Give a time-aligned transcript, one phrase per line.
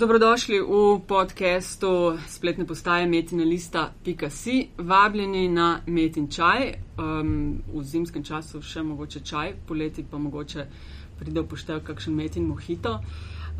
[0.00, 4.68] Dobrodošli v podkastu spletne postaje metinalista.si.
[4.78, 10.64] Vabljeni na metin čaj, um, v zimskem času še mogoče čaj, poleti pa mogoče
[11.20, 12.94] pride v poštev kakšen metin mohito.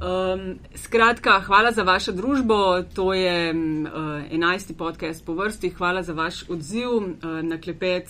[0.01, 2.89] Um, skratka, hvala za vašo družbo.
[2.97, 5.75] To je uh, enajsti podcast po vrsti.
[5.77, 8.09] Hvala za vaš odziv uh, na klepet,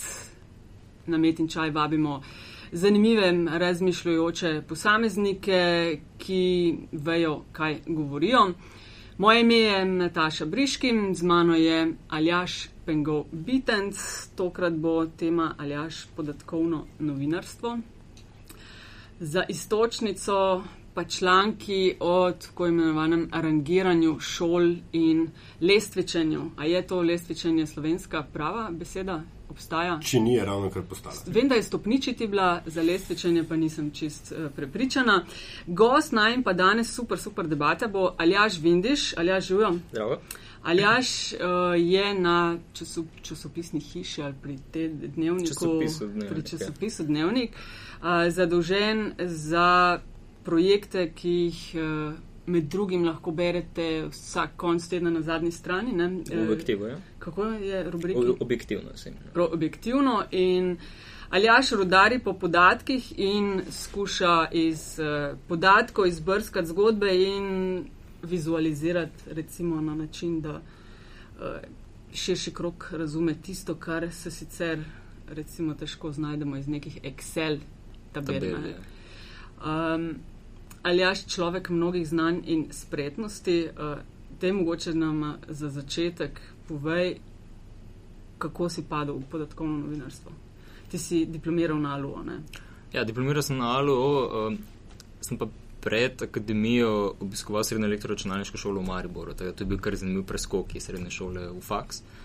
[1.03, 2.21] na metin čaj vabimo
[2.71, 8.53] zanimive, razmišljujoče posameznike, ki vejo, kaj govorijo.
[9.17, 13.97] Moje ime je Nataša Briškim, z mano je Aljaš Pengo Bitenc,
[14.35, 17.77] tokrat bo tema Aljaš podatkovno novinarstvo.
[19.19, 20.63] Za istočnico
[20.93, 25.29] pa članki o tako imenovanem rangiranju šol in
[25.61, 26.41] lestvičenju.
[26.57, 29.23] A je to lestvičenje slovenska prava beseda?
[29.51, 29.99] Obstaja.
[30.03, 31.15] Če ni, je ravno kar postala.
[31.27, 35.25] Vem, da je stopničiti bila, za lesvičenje pa nisem čist uh, prepričana.
[35.67, 39.75] Gost naj pa danes super, super debata bo Aljaš Vindiš, Aljaš Žujo.
[40.63, 41.39] Aljaš uh,
[41.77, 48.29] je na časop, časopisni hiši ali pri te dnevniku, časopisu dnevnik, pri časopisu dnevnik, uh,
[48.29, 49.99] zadolžen za
[50.43, 51.63] projekte, ki jih.
[51.75, 55.91] Uh, med drugim lahko berete vsak konc tedna na zadnji strani.
[55.93, 56.09] Ne?
[56.43, 56.97] Objektivno, ja.
[57.19, 58.19] Kako je rubrika?
[58.39, 59.13] Objektivno, sem.
[59.35, 60.77] Objektivno in
[61.29, 67.85] Aljaš rodari po podatkih in skuša iz uh, podatkov izbrskati zgodbe in
[68.23, 71.45] vizualizirati recimo na način, da uh,
[72.13, 74.83] širši krok razume tisto, kar se sicer
[75.29, 77.59] recimo težko znajdemo iz nekih Excel
[78.11, 78.39] tabel.
[78.39, 78.73] tabel
[79.65, 80.15] um,
[80.83, 83.69] ali jaš človek mnogih znanj in spretnosti,
[84.39, 87.17] te mogoče nam uh, za začetek povej,
[88.37, 90.31] kako si padel v podatkovno novinarstvo.
[90.91, 92.23] Ti si diplomiral na ALU.
[92.25, 92.39] Ne?
[92.93, 94.57] Ja, diplomiral sem na ALU, uh,
[95.21, 95.47] sem pa
[95.81, 99.33] pred akademijo obiskoval srednjo elektroračunalniško šolo v Mariboru.
[99.33, 102.01] To je bil kar zanimiv preskok iz srednje šole v faks.
[102.01, 102.20] Uh,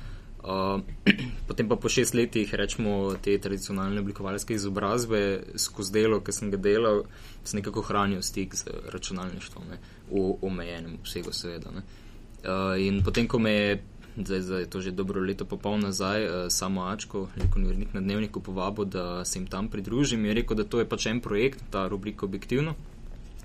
[1.49, 6.61] potem pa po šest letih, rečemo, te tradicionalne oblikovalske izobrazbe, skozi delo, ki sem ga
[6.61, 7.03] delal,
[7.43, 11.73] sem nekako hranil stik z računalništvom, ne, v omejenem obsegu, seveda.
[11.75, 13.73] Uh, in potem, ko me je,
[14.17, 17.95] zdaj, zdaj je to že dobro leto, pa pol nazaj, uh, samo Ačko, rekel Nurnik
[17.95, 21.21] na dnevniku, povabil, da se jim tam pridružim, je rekel, da to je pač en
[21.21, 22.77] projekt, ta rubrika objektivno,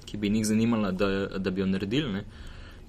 [0.05, 1.09] ki bi njih zanimala, da,
[1.39, 2.13] da bi jo naredili.
[2.13, 2.25] Ne.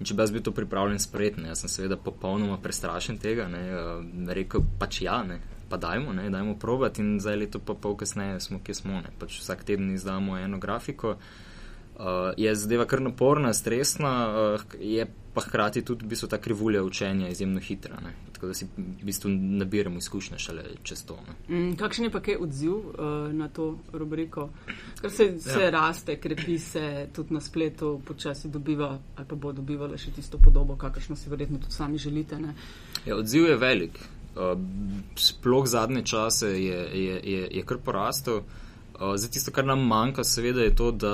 [0.03, 3.61] In če bi jaz bil to pripravljen sprejeti, jaz sem seveda popolnoma prestrašen tega, ne,
[4.35, 5.37] rekel pač ja, ne,
[5.71, 9.13] pa dajmo, ne, dajmo probati in zdaj leto pa pol kasneje smo, kje smo, ne,
[9.21, 11.15] pač vsak teden izdamo eno grafiko.
[11.93, 16.83] Uh, je zadeva kar naporna, stresna, uh, je pa hkrati tudi v bistvu ta krivulja
[16.83, 17.97] učenja izjemno hitra.
[18.01, 18.13] Ne?
[18.33, 21.19] Tako da si v bistvu nabiramo izkušnje šele čez to.
[21.49, 24.51] Mm, kakšen je pa kaj odziv uh, na to rubriko?
[25.01, 25.71] Ker se, se ja.
[25.71, 30.77] raste, krepi se tudi na spletu, počasi dobiva ali pa bo dobivala še tisto podobo,
[30.77, 32.39] kakršno si verjetno tudi sami želite.
[33.07, 33.99] Ja, odziv je velik.
[34.33, 34.59] Uh,
[35.17, 38.43] sploh zadnje čase je, je, je, je kar porastel.
[39.03, 41.13] Zdaj, tisto, kar nam manjka, seveda, je to, da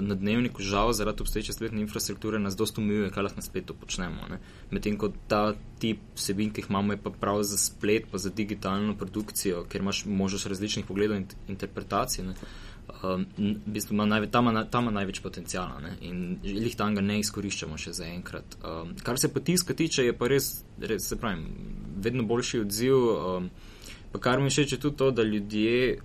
[0.00, 4.26] na dnevniku, žal, zaradi obstoječe spletne infrastrukture, nas dosta umijuje, kaj lahko na spletu počnemo.
[4.70, 8.30] Medtem ko ta tip vsebin, ki jih imamo, je pa prav za splet, pa za
[8.30, 12.24] digitalno produkcijo, ker imaš možnost različnih pogledov in interpretacij.
[13.04, 15.90] Um, v bistvu ima najve, tam, tam ima največ potencijala ne?
[16.00, 18.56] in jih tam ga ne izkoriščamo še zaenkrat.
[18.64, 21.44] Um, kar se pa tiska tiče, je pa res, res se pravi,
[22.02, 22.96] vedno boljši odziv.
[22.96, 23.50] Um,
[24.12, 26.00] pa kar mi všeč je tudi to, da ljudje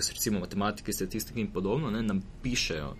[0.00, 2.94] ki so recimo matematiki, statistiki in podobno, ne, nam pišejo,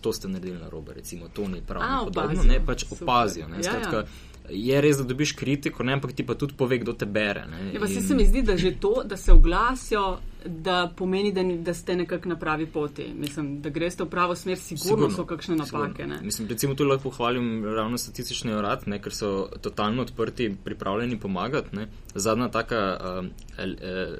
[0.00, 1.82] to ste naredili na robe, recimo to ni prav.
[1.82, 3.48] A, podobno, ne, pač opazijo.
[3.48, 4.36] Ne, ja, skratka, ja.
[4.50, 7.46] Je res, da dobiš kritiko, ne, ampak ti pa tudi pove, kdo te bere.
[7.50, 8.02] Ja, in...
[8.02, 12.28] Se mi zdi, da že to, da se oglasijo, da pomeni, da, da ste nekako
[12.28, 13.08] na pravi poti.
[13.14, 16.06] Mislim, da greste v pravo smer, sigurno, sigurno so kakšne napake.
[16.22, 21.76] Mislim, recimo tu lahko pohvalim ravno statistični urad, ne, ker so totalno odprti, pripravljeni pomagati.
[21.76, 21.88] Ne.
[22.14, 22.86] Zadnja taka.
[23.00, 23.26] Uh,
[23.58, 24.16] el, el,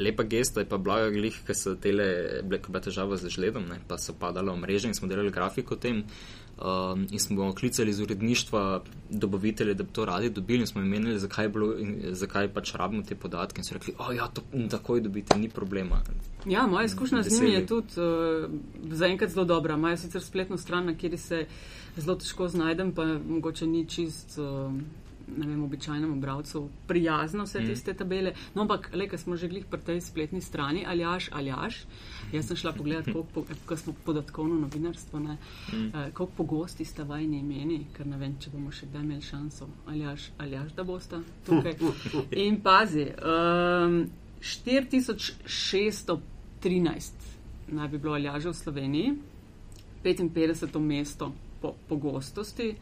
[0.00, 3.98] lepa gesta je pa blaga glih, ker so tele kot težava z žledom, ne, pa
[4.00, 6.04] so padale v mreže in smo delali grafiko o tem.
[6.60, 10.90] Um, in smo klicali iz uredništva dobavitelje, da bi to radi dobili, in smo jim
[10.90, 11.70] menili, zakaj, bilo,
[12.12, 13.62] zakaj pač rabimo te podatke.
[13.62, 16.02] In so rekli, da oh, ja, to takoj dobite, ni problema.
[16.44, 18.50] Ja, moja izkušnja z njimi je tudi uh,
[18.92, 19.74] zaenkrat zelo dobra.
[19.74, 21.46] Imajo sicer spletno stran, na kateri se
[21.96, 24.38] zelo težko znajdem, pa mogoče ni čist.
[24.38, 24.74] Uh,
[25.36, 27.66] vem, običajnemu bralcu prijazno vse mm.
[27.66, 28.32] tiste tabele.
[28.54, 31.84] No, ampak, le, ker smo že glih pri tej spletni strani, ali aš, ali aš.
[32.32, 35.32] Jaz sem šla pogledat, koliko po, smo podatkovno novinarstvo, mm.
[35.32, 35.36] uh,
[36.14, 40.04] koliko pogosti sta vajni imeni, ker ne vem, če bomo še kdaj imeli šanso, ali
[40.06, 41.16] aš, ali aš, da boste
[41.46, 41.74] tukaj.
[42.38, 44.06] In pazi, um,
[44.40, 47.12] 4613
[47.72, 49.14] naj bi bilo aljaže v Sloveniji,
[50.04, 50.78] 55.
[50.78, 52.76] mesto po pogostosti.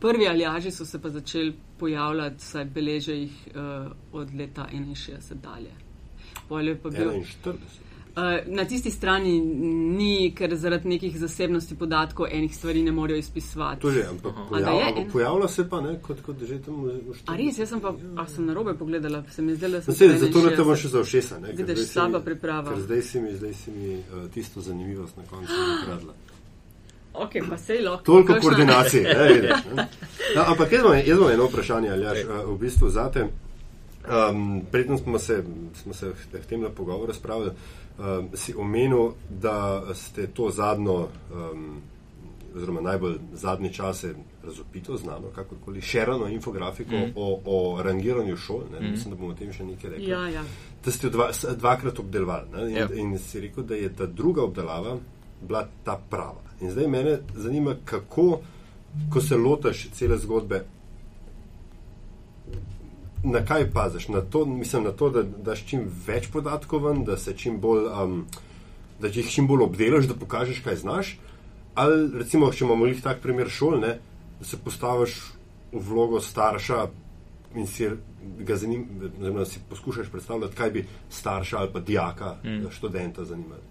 [0.00, 5.70] Prvi aljaži so se pa začeli pojavljati, saj beleže jih uh, od leta 61 dalje.
[6.48, 7.10] Polje pa bil.
[7.10, 7.54] 41.
[8.16, 9.40] Uh, na tisti strani
[9.96, 13.80] ni, ker zaradi nekih zasebnosti podatkov enih stvari ne morejo izpisovati.
[13.80, 15.10] To že, ampak je pojavlja, en?
[15.12, 17.90] pojavlja se pa, ne, kot, kot že tam v v A res, jaz sem pa,
[18.16, 20.08] a sem narobe pogledala, se mi je zdelo, da sem.
[20.08, 20.64] No, pa zato ne te 61.
[20.64, 21.38] bom še za ušesa.
[21.38, 22.76] ne, Vidiš, slaba mi- priprava.
[22.80, 25.50] Zdaj si mi, zdaj si mi uh, tisto zanimivost na koncu
[25.82, 26.14] ukradla.
[27.14, 28.04] Ok, pa sej lahko.
[28.04, 29.02] Toliko kakšna- koordinacij.
[29.14, 29.88] ne, vidiš, ne.
[30.36, 33.26] No, ampak jaz imam, jaz imam eno vprašanje, Aljaš, uh, v bistvu zate.
[34.04, 35.44] Um, Predtem smo se,
[35.82, 37.50] smo se v v tem pogovoru spravili,
[37.98, 41.80] um, si omenil, da ste to zadnjo, um,
[42.54, 44.14] oziroma najbolj zadnje čase
[44.44, 47.12] razopito, znano, kakorkoli, šerano infografiko mm.
[47.16, 48.60] o, o rangiranju šol.
[48.72, 48.90] Ne, mm.
[48.90, 50.08] Mislim, da bomo o tem še nekaj rekli.
[50.08, 50.44] Ja, ja.
[50.84, 52.70] Da ste jo dva, dvakrat obdelovali ne?
[52.70, 52.88] in, Ja.
[52.94, 54.98] in si rekel, da je ta druga obdelava
[55.40, 56.43] bila ta prava.
[56.60, 58.40] In zdaj mene zanima, kako,
[59.12, 60.64] ko se lotaš cele zgodbe,
[63.24, 64.08] na kaj paziš?
[64.08, 67.86] Na to, mislim, na to da daš čim več podatkov ven, da se čim bolj,
[67.88, 68.24] um,
[69.00, 71.16] da jih čim bolj obdelaš, da pokažeš, kaj znaš.
[71.74, 73.96] Ali recimo, če imamo jih tak primer šol, ne,
[74.38, 75.16] da se postaviš
[75.72, 76.86] v vlogo starša
[77.54, 77.88] in si
[78.46, 78.86] ga zanim,
[79.20, 82.70] oziroma si poskušaš predstavljati, kaj bi starša ali pa dijaka, mm.
[82.70, 83.62] študenta zanimalo.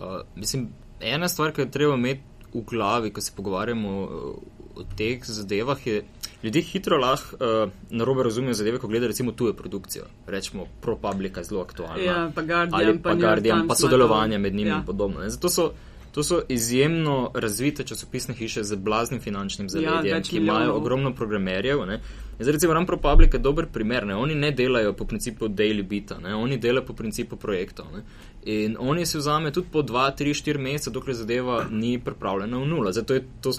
[0.00, 0.68] Uh, mislim,
[1.02, 2.22] ena stvar, ki jo treba imeti
[2.54, 4.36] v glavi, ko se pogovarjamo uh,
[4.76, 6.02] o teh zadevah, je,
[6.42, 10.04] ljudje hitro lahko uh, narobe razumejo zadeve, ko gledajo recimo tuje produkcijo.
[10.26, 12.02] Rečemo, ProPublica je zelo aktualna.
[12.02, 14.76] Ja, pa Guardian, ali pa pa Guardian, Times pa sodelovanje med njimi Ja.
[14.76, 15.20] in podobno.
[15.20, 15.30] Ne.
[15.30, 15.72] Zato so,
[16.12, 21.86] to so izjemno razvite časopisne hiše z blaznim finančnim zaledjem, Ja, ki imajo ogromno programerjev.
[21.86, 22.00] Ne.
[22.38, 24.06] Zdaj, recimo, Ram ProPublica je dober primer.
[24.06, 24.16] Ne.
[24.16, 26.34] Oni ne delajo po principu daily bita, ne.
[26.34, 27.86] oni delajo po principu projektov.
[27.96, 28.04] Ne.
[28.44, 32.66] In oni si vzamejo tudi po 2, 3, 4 mesece, dokler zadeva ni pripravljena v
[32.66, 32.92] nula.
[32.92, 33.52] Zato je to,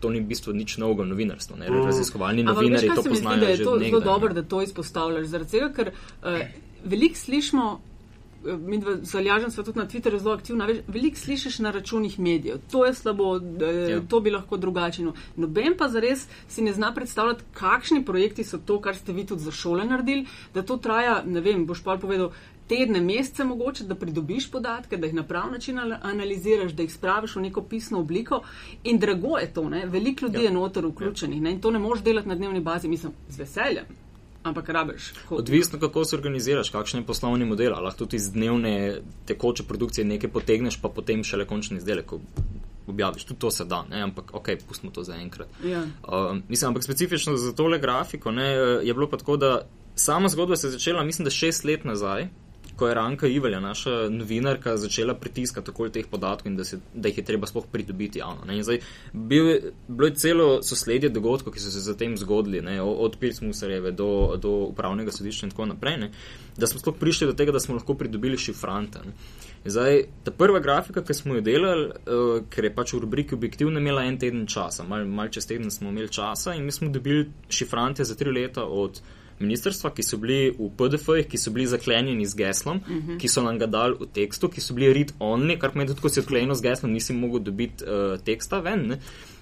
[0.00, 1.56] to ni v bistvu nič novega v novinarstvu.
[1.56, 1.68] Ne.
[1.70, 4.34] Raziskovalni Ampak veš, novinari kaj to se mi zdi, poznajo da je to zelo dobro,
[4.34, 5.26] da to izpostavljaš.
[5.26, 6.40] Zaradi tega, ker uh,
[6.84, 7.68] veliko slišimo.
[8.58, 10.66] Mi z Aljažem smo tudi na Twitterju zelo aktivni.
[10.66, 13.40] veš, Veliko slišiš na računih medijev, to je slabo,
[13.88, 14.00] Ja.
[14.02, 15.02] to bi lahko drugače.
[15.02, 19.26] No, Noben pa zares si ne zna predstavljati, kakšni projekti so to, kar ste vi
[19.26, 22.30] tudi za šole naredili, da to traja, ne vem, boš pa povedal.
[22.66, 26.92] Tedne, mesece mogoče, da pridobiš podatke, da jih na prav način al- analiziraš, da jih
[26.92, 28.40] spraviš v neko pisno obliko.
[28.84, 29.86] In drago je to, ne?
[29.86, 30.38] veliko ljudi.
[30.38, 30.42] Ja.
[30.42, 31.50] je noter vključenih ne?
[31.52, 33.84] in to ne moreš delati na dnevni bazi, mislim, z veseljem,
[34.48, 35.12] ampak rabeš.
[35.28, 35.40] hodnik.
[35.40, 37.74] Odvisno, kako se organiziraš, kakšen je poslovni model.
[37.74, 42.12] Ali Lahko tudi iz dnevne tekoče produkcije nekaj potegneš, pa potem šele končni izdelek
[42.86, 43.24] objaviš.
[43.24, 44.02] Tudi to se da, ne?
[44.02, 45.48] ampak ok, pustimo to za enkrat.
[45.64, 45.82] Ja.
[45.82, 48.46] Uh, mislim, ampak specifično za tole grafiko ne,
[48.82, 52.28] je bilo pa tako, da sama zgodba se je začela, mislim, da šest let nazaj.
[52.76, 57.08] Ko je Ranka Ivelja, naša novinarka, začela pritiskati okoli teh podatkov in da, se, da
[57.08, 58.62] jih je treba sploh pridobiti javno.
[58.62, 58.80] Zdaj,
[59.12, 59.48] bil,
[59.88, 64.52] bilo je celo sosledje dogodkov, ki so se zatem zgodili, ne, od Pircmusarjeve do, do
[64.70, 66.10] upravnega sodišča in tako naprej, ne,
[66.56, 69.00] da smo sploh prišli do tega, da smo lahko pridobili šifrante.
[69.06, 69.16] Ne.
[69.66, 73.80] Zdaj, ta prva grafika, ki smo jo delali, uh, ker je pač v rubriki objektivno
[73.80, 77.26] imela en teden časa, malo mal čez teden smo imeli časa in mi smo dobili
[77.48, 79.00] šifrante za tri leta od
[79.38, 83.18] ministrstva, ki so bili v PDF-jih, ki so bili zaklenjeni z geslom, uh -huh.
[83.20, 86.08] ki so nam ga dali v tekstu, ki so bili read-only, kar pomeni, da ko
[86.08, 88.86] si odklenil z geslom, nisi mogel dobiti uh, teksta ven.
[88.86, 88.98] Ne?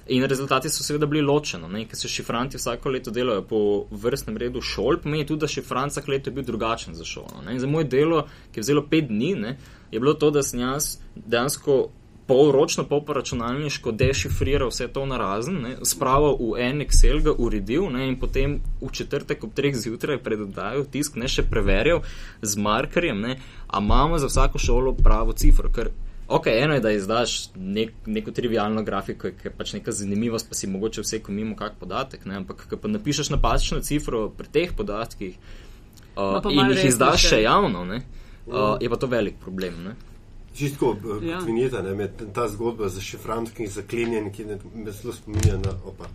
[0.06, 1.84] In rezultati so seveda bili ločeni, ne?
[1.88, 6.08] ker se šifranti vsako leto delajo po vrstnem redu šol, pomeni tudi, da šifrant vsak
[6.08, 7.42] leto je bil drugačen za šolo.
[7.46, 7.54] Ne?
[7.54, 9.56] In za moje delo, ki je vzelo pet dni, ne?
[9.90, 11.88] je bilo to, da sem jaz dejansko
[12.26, 17.34] polročno, pol pa računalniško dešifriral vse to na razen, ne, spravil v en Excel, ga
[17.36, 22.00] uredil ne, in potem v četrtek ob treh zjutraj predodajal tisk, ne še preverjal
[22.42, 23.36] z markerjem, ne,
[23.68, 25.68] a imamo za vsako šolo pravo cifro.
[25.74, 25.90] Ker,
[26.28, 30.56] ok, eno je, da izdaš nek, neko trivialno grafiko, ki je pač neka zanimivost, pa
[30.56, 34.72] si mogoče vse komimo kak podatek, ne, ampak ko pa napišeš napačno cifro pri teh
[34.72, 38.00] podatkih uh, pa in malo jih izdaš še javno, ne,
[38.48, 39.76] uh, je pa to velik problem.
[39.90, 40.13] Ne.
[40.54, 41.30] Čisto Ja.
[41.30, 41.38] ja.
[41.38, 44.44] vinjeta, ne, med, ta zgodba za šifrantki zaklenjen, ki
[44.74, 46.06] me zelo spominja na opa,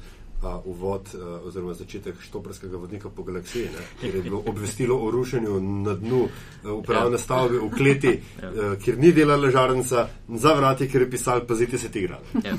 [0.43, 5.11] a, uvod a, oziroma začetek štoprskega vodnika po galaksiji, ne, kjer je bilo obvestilo o
[5.11, 6.27] rušenju na dnu
[6.63, 7.23] upravne Ja.
[7.23, 11.91] stavbe v kleti, a, kjer ni delala žarnica, za vrati, kjer je pisal, pazite se
[11.91, 12.19] tigra.
[12.43, 12.55] Ja.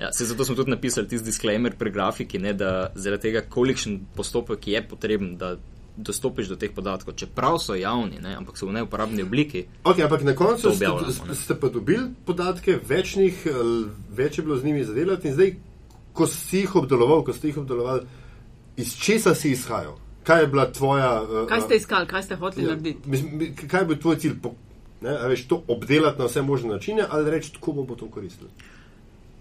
[0.00, 3.98] Ja, se zato smo tudi napisali tisti disclaimer pri grafiki, ne, da zaradi tega, kolikšen
[4.16, 5.56] postopek je potreben, da
[6.00, 9.66] dostopiš do teh podatkov, čeprav so javni, ne, ampak so v neuporabni obliki.
[9.84, 10.88] Okay, ampak na koncu ste,
[11.34, 13.52] ste pa dobili podatke, več, njih, eh,
[14.10, 15.52] več je bilo z njimi zadelati in zdaj,
[16.12, 18.06] ko si jih obdeloval, ko ste jih obdelovali,
[18.76, 19.94] iz česa si izhajal?
[20.22, 21.22] Kaj je bila tvoja.
[21.22, 23.66] eh, Kaj ste iskali, kaj ste hoteli Ja, narediti?
[23.66, 24.34] Kaj je bil tvoj cilj?
[25.00, 28.08] Ne, a veš, to obdelati na vse možne načine ali reči, tako bo, bo to
[28.08, 28.50] koristilo?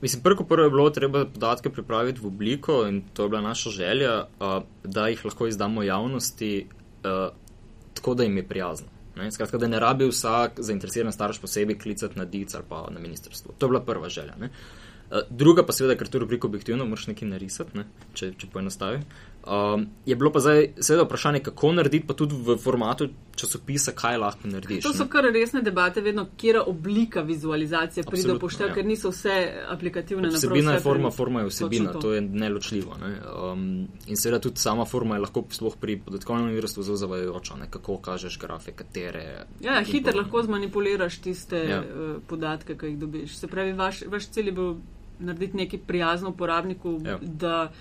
[0.02, 3.70] Mislim, prvo prvo je bilo treba podatke pripraviti v obliko in to je bila naša
[3.70, 6.68] želja, uh, da jih lahko izdamo javnosti
[7.04, 7.36] uh,
[7.94, 8.88] tako, da jim je prijazno.
[9.16, 9.32] Ne?
[9.32, 13.54] Skratka, da ne rabi vsak zainteresiran starš posebej klicati na DIC ali pa na ministrstvo.
[13.58, 14.36] To je bila prva želja.
[14.40, 14.50] Ne?
[15.12, 17.86] Uh, druga pa seveda, ker to rubriko objektivno moraš nekaj narisati, ne?
[18.14, 19.04] če, če poenostavim.
[19.48, 24.18] Um, je bilo pa zdaj seveda vprašanje, kako narediti, pa tudi v formatu časopisa, kaj
[24.18, 24.84] lahko narediš.
[24.84, 25.10] To so ne?
[25.10, 28.74] kar resne debate, vedno, kje oblika vizualizacije pride Absolutno, poštev, ja.
[28.74, 29.36] ker niso vse
[29.70, 32.98] aplikativne na Vsebina je forma, forma je vsebina, Točno to je neločljivo.
[33.02, 33.16] Ne?
[33.52, 37.68] Um, in seveda tudi sama forma je lahko sploh pri podatkovnem novinarstvu zelo zavajajoča, ne?
[37.72, 39.46] kako kažeš grafe, katere.
[39.62, 40.22] Ja, hiter podobno.
[40.22, 41.76] lahko zmanipuliraš tiste Ja.
[41.76, 41.84] ja.
[42.28, 43.38] podatke, ki jih dobiš.
[43.38, 44.76] Se pravi, vaš, vaš cilj je bil
[45.20, 47.18] narediti nekaj prijazno uporabniku, Ja.
[47.22, 47.72] da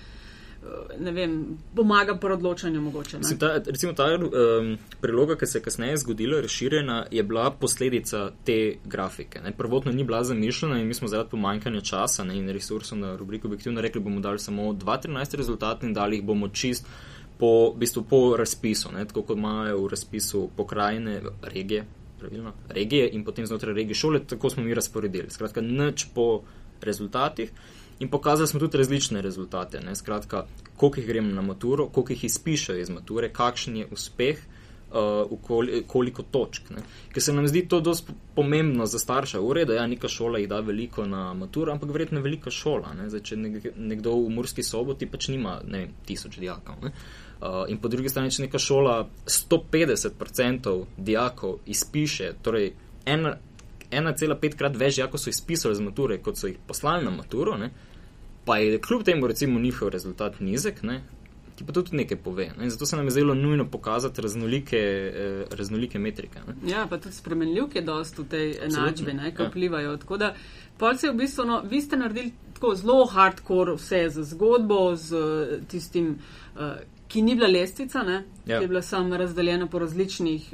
[0.99, 3.17] ne vem, pomaga pri odločanju mogoče.
[3.17, 3.19] Ne?
[3.19, 8.31] Mislim, ta, recimo ta um, priloga, ki se je kasneje zgodila, razširjena, je bila posledica
[8.45, 9.39] te grafike.
[9.39, 9.51] Ne.
[9.57, 13.47] Prvotno ni bila zamišljena in mi smo zaradi pomanjkanja časa ne, in resursov na rubriko
[13.47, 16.87] objektivno rekli, bomo dali samo 2-13 rezultatov in dali jih bomo čist
[17.39, 21.85] po, v bistvu, po razpisu, ne, tako kot imajo v razpisu pokrajine, regije,
[22.19, 25.29] pravilno, regije in potem znotraj regije šole, tako smo mi razporedili.
[25.29, 26.41] Skratka, nič po
[26.81, 27.51] rezultatih.
[27.99, 29.79] In pokazali smo tudi različne rezultate.
[29.79, 29.95] Ne?
[29.95, 30.45] Skratka,
[30.77, 34.39] koliko jih gremo na maturo, koliko jih izpišajo iz mature, kakšen je uspeh,
[34.91, 36.69] uh, koli, koliko točk.
[36.69, 36.83] Ne?
[37.13, 39.39] Ker se nam zdi to dosti pomembno za starša.
[39.39, 42.93] V redu, ja, neka šola jih da veliko na maturo, ampak verjetno je velika šola.
[42.97, 43.09] Ne?
[43.09, 46.79] Zdaj, če nek- nekdo v Murski soboti pač nima ne vem, tisoč dijakov.
[46.83, 46.93] Ne?
[47.41, 52.73] Uh, in po drugi strani, če neka šola 150% dijakov izpiše, torej
[53.05, 53.37] ena,
[53.91, 57.71] 1,5 krat več dijakov so izpisali z mature, kot so jih poslali na maturo, ne?
[58.49, 61.01] Pa je kljub temu recimo njihov rezultat nizek, ne?
[61.55, 62.45] ti pa tudi nekaj pove.
[62.57, 62.63] Ne?
[62.63, 66.39] In zato se nam je zelo nujno pokazati raznolike, eh, raznolike metrike.
[66.47, 66.71] Ne?
[66.71, 69.49] Ja, pa tudi spremenljivke dost v tej enačbi, ne, ki ja.
[69.49, 69.97] vplivajo.
[69.97, 70.33] Tako da,
[70.77, 75.19] pol se v bistvu, no, vi ste naredili tako zelo hardcore vse z zgodbo, z
[75.19, 76.15] eh, tistim,
[76.55, 78.57] uh, ki ni bila lestvica, ne, Ja.
[78.57, 80.53] ki je bila samo razdeljena po različnih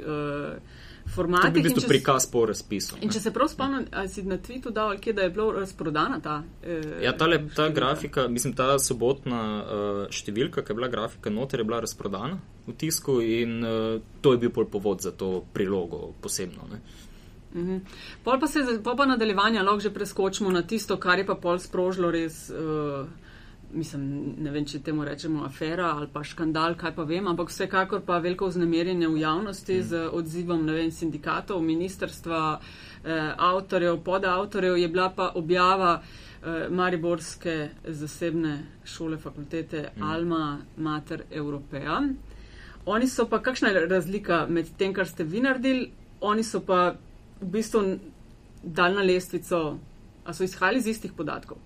[1.06, 1.56] uh, To formatih.
[1.56, 2.98] je v bistvu prikaz po razpisu.
[3.02, 6.44] In če se prav spomnim, si na Twittu dal, kje, da je bila razprodana ta.
[6.64, 7.74] Eh, Ja, tale, ta številka?
[7.74, 12.74] grafika, mislim, ta sobotna uh, številka, ki je bila grafika noter, je bila razprodana v
[12.74, 16.68] tisku in uh, to je bil pol povod za to prilogo posebno.
[16.72, 16.82] Ne.
[17.56, 17.78] Mhm.
[18.24, 21.60] Pol pa se, pol pa nadaljevanja lahko že preskočimo na tisto, kar je pa pol
[21.60, 23.08] sprožilo res, uh,
[23.74, 28.02] mislim, ne vem, če temu rečemo afera ali pa škandal, kaj pa vem, ampak vsekakor
[28.06, 32.42] pa veliko vznemirjenje v javnosti z odzivom, ne vem, sindikatov, ministerstva,
[33.04, 42.02] eh, avtorjev, podavtorjev, je bila pa objava eh, Mariborske zasebne šole fakultete Alma Mater Europea.
[42.86, 45.92] Oni so pa, kakšna je razlika med tem, kar ste vi naredili,
[46.22, 46.96] oni so pa
[47.42, 47.82] v bistvu
[48.64, 49.78] dal na lestvico,
[50.26, 51.58] a so izhajali iz istih podatkov.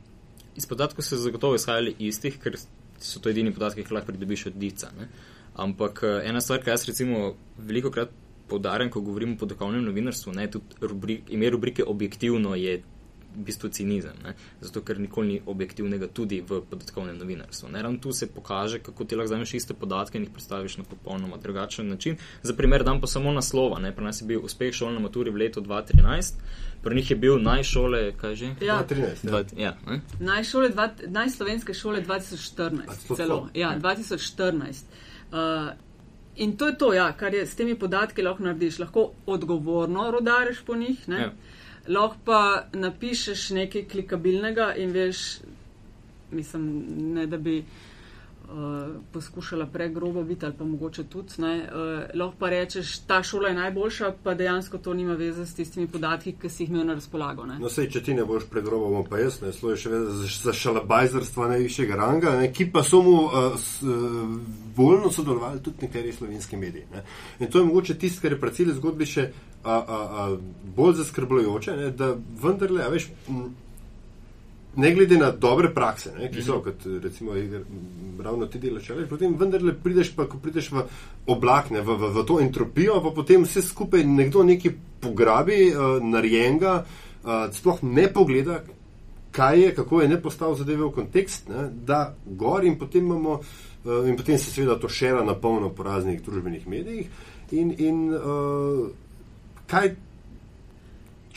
[0.60, 2.58] Iz podatkov so zagotovo izhajali istih, ker
[3.00, 4.92] so to edini podatki, ki jih lahko pridobiš od dica.
[5.00, 5.08] Ne.
[5.56, 8.12] Ampak eh, ena stvar, ki jaz recimo veliko krat
[8.50, 12.80] poudarjam, ko govorim o podatkovnem novinarstvu, ne, tudi rubrik, ime rubrike objektivno je
[13.36, 17.70] v bistvu cinizem, ne, zato ker nikoli ni objektivnega tudi v podatkovnem novinarstvu.
[17.70, 17.82] Ne.
[17.82, 21.38] Ravno tu se pokaže, kako ti lahko vzameš iste podatke in jih predstaviš na popolnoma
[21.38, 22.18] drugačen način.
[22.44, 23.80] Za primer dam pa samo naslova.
[23.80, 23.96] Ne.
[23.96, 26.34] Pri nas je bil uspeh šol na maturi v letu 2013,
[26.84, 28.56] pri njih je bil najšole, kaj že?
[28.62, 29.16] Ja, 13, ja.
[29.24, 30.02] Dva, ja, ne?
[30.20, 32.90] najšole, dva, najslovenske šole 2014.
[32.90, 34.84] A celo ja, 2014.
[35.32, 35.70] Uh,
[36.36, 38.80] in to je to, ja, kar je s temi podatki lahko narediš.
[38.80, 41.22] Lahko odgovorno rodariš po njih, ne?
[41.22, 41.32] Ja.
[41.90, 42.40] Lahko pa
[42.74, 45.24] napišeš nekaj klikabilnega in veš,
[46.32, 46.68] mislim,
[47.16, 47.64] ne da bi
[48.52, 51.34] uh, poskušala pregrobo biti ali pa mogoče tudi.
[51.38, 55.54] Ne, uh, lahko pa rečeš, ta šola je najboljša, pa dejansko to nima veze s
[55.54, 57.46] tistimi podatki, ki si jih imel na razpolago.
[57.46, 57.60] Ne.
[57.60, 60.26] No, sej, če ti ne boš pregrobo, bom pa jaz, ne, slo je še vedno
[60.26, 64.36] za, šalabajzerstva najvišjega ranga, ne, ki pa so mu uh, s, uh,
[64.78, 66.86] voljno sodelovali tudi nekateri slovenski mediji.
[66.94, 67.06] Ne.
[67.40, 69.32] In to je mogoče tisto, kar je pri celi zgodbi še
[69.64, 70.38] a, a, a,
[70.76, 72.14] bolj zaskrbljujoče, ne, da
[72.44, 73.10] vendarle, a veš.
[73.30, 73.50] M,
[74.76, 78.92] Ne glede na dobre prakse, ne, ki so, kot recimo Igor, m, ravno ti delaš,
[78.94, 80.84] ali potem vendarle prideš, pa, ko prideš v
[81.28, 85.98] oblak, ne, v, v, v to entropijo, pa potem vse skupaj nekdo nekaj pograbi, uh,
[86.04, 88.60] narejenega, uh, sploh ne pogleda,
[89.36, 93.40] kaj je, kako je ne postavil zadeve v kontekst, ne, da gor in potem imamo,
[93.42, 97.10] uh, in potem se seveda to šera na polno po raznih družbenih medijih
[97.52, 98.86] in, in uh,
[99.68, 99.96] kaj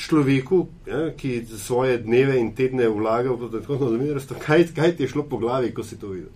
[0.03, 5.13] človeku, ja, ki svoje dneve in tedne vlaga v podatkovno novinarstvo, kaj, kaj ti je
[5.15, 6.33] šlo po glavi, ko si to videl?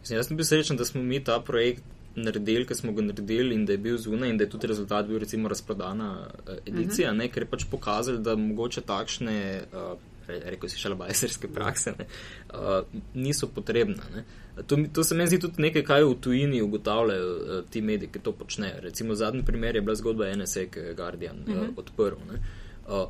[0.00, 1.84] Mislim, jaz sem bil srečen, da smo mi ta projekt
[2.16, 5.06] naredili, ker smo ga naredili in da je bil zunaj in da je tudi rezultat
[5.06, 7.18] bil recimo razprodana uh, edicija, uh -huh.
[7.18, 9.98] ne, ker je pač pokazali, da mogoče takšne uh,
[10.28, 12.06] rekel si šalabajserske prakse, ne,
[12.54, 14.02] uh, niso potrebne.
[14.14, 14.24] Ne.
[14.66, 18.18] To, to se meni zdi tudi nekaj, kaj v tujini ugotavljajo uh, ti mediji, ki
[18.18, 18.80] to počnejo.
[18.80, 21.74] Recimo zadnji primer je bila zgodba NSA, ki je Guardian uh, Mhm.
[21.76, 22.16] odprl.
[22.32, 22.40] Ne.
[22.88, 23.08] Uh,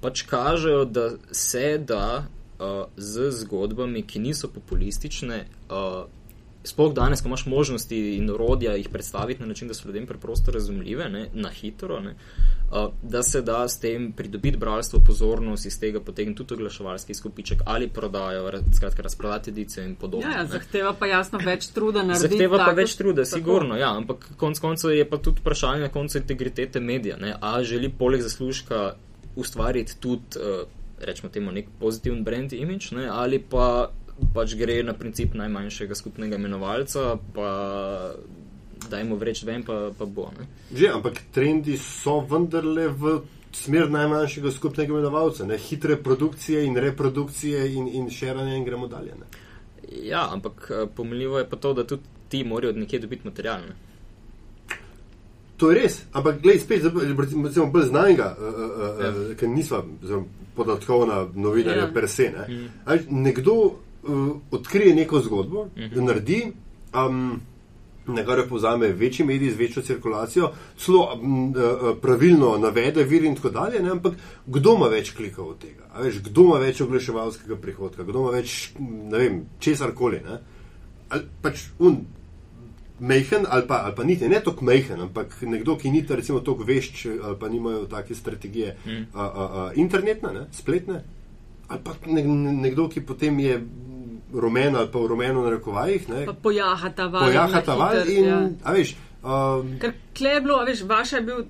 [0.00, 2.26] pač kažejo, da se da
[2.58, 6.04] uh, z zgodbami, ki niso populistične, uh,
[6.68, 10.50] sploh danes, ko imaš možnosti in orodja jih predstaviti na način, da so ljudem preprosto
[10.50, 12.14] razumljive, ne, na hitro, ne,
[12.70, 17.62] uh, da se da s tem pridobiti bralstvo, pozornost, iz tega potegniti tudi oglaševalski skupiček
[17.64, 20.30] ali prodajo, ra- skratka, razprodati edicijo in podobno.
[20.30, 22.28] Ja, ja, zahteva pa jasno več truda narediti.
[22.28, 23.36] Zahteva pa tako- več truda, tako.
[23.36, 27.16] sigurno, ja, ampak konec koncev je pa tudi vprašanje na koncu integritete medija.
[27.16, 27.34] Ne?
[27.40, 28.94] A želi poleg zaslužka
[29.36, 30.68] ustvariti tudi, uh,
[31.00, 33.08] rečemo temu, nek pozitiven brand image, ne?
[33.08, 33.90] ali pa
[34.34, 37.50] pač gre na princip najmanjšega skupnega imenovalca, pa
[38.90, 40.30] dajmo vreč ven, pa, pa bo.
[40.38, 40.46] Ne?
[40.72, 43.18] Že, ampak trendi so vendarle v
[43.52, 45.58] smer najmanjšega skupnega imenovalca, ne?
[45.58, 49.14] hitre produkcije in reprodukcije in, in širanje in gremo dalje.
[49.18, 49.26] Ne?
[50.04, 53.60] Ja, ampak eh, pomljivo je pa to, da tudi ti morajo od nekje dobiti material.
[53.60, 53.74] Ne?
[55.56, 59.34] To je res, ampak glej, spet za recimo bolj znanega, uh, uh, uh, Ja.
[59.36, 59.82] ker nisva
[60.54, 61.92] podatkovna novinarja Ja.
[61.94, 62.30] per se.
[62.30, 62.44] Ne?
[62.54, 62.68] Mm.
[62.86, 63.22] Mm.
[63.22, 63.54] Nekdo
[64.50, 65.94] odkrije neko zgodbo, mm Mhm.
[65.94, 66.04] -hmm.
[66.06, 66.52] naredi,
[67.06, 67.40] um,
[68.06, 73.04] na kar jo povzame večji medij z večjo cirkulacijo, celo um, uh, uh, pravilno navede
[73.04, 73.90] vir in tako dalje, ne?
[73.90, 74.14] ampak
[74.46, 75.82] kdo ima več klikov od tega?
[75.94, 80.20] A Veš, kdo ima več oglaševalskega prihodka, kdo ima več, ne vem, česar koli.
[81.42, 81.96] Pač un
[83.00, 86.64] mehen, ali pa, ali pa niti ne tako mehen, ampak nekdo, ki ni recimo tako
[86.64, 89.06] vešč, ali pa nimajo take strategije Mm.
[89.14, 91.02] a, a, a, internetne, ne, spletne,
[91.68, 92.22] ali pa ne,
[92.52, 93.60] nekdo, ki potem je
[94.32, 96.08] rumen ali pa v rumeno na rekovajih,
[96.42, 97.24] pojahata val.
[97.24, 98.40] pojahata val hitro, in, ja.
[98.64, 101.44] a veš, um, Ker kle je bilo, a veš, vaša je bil,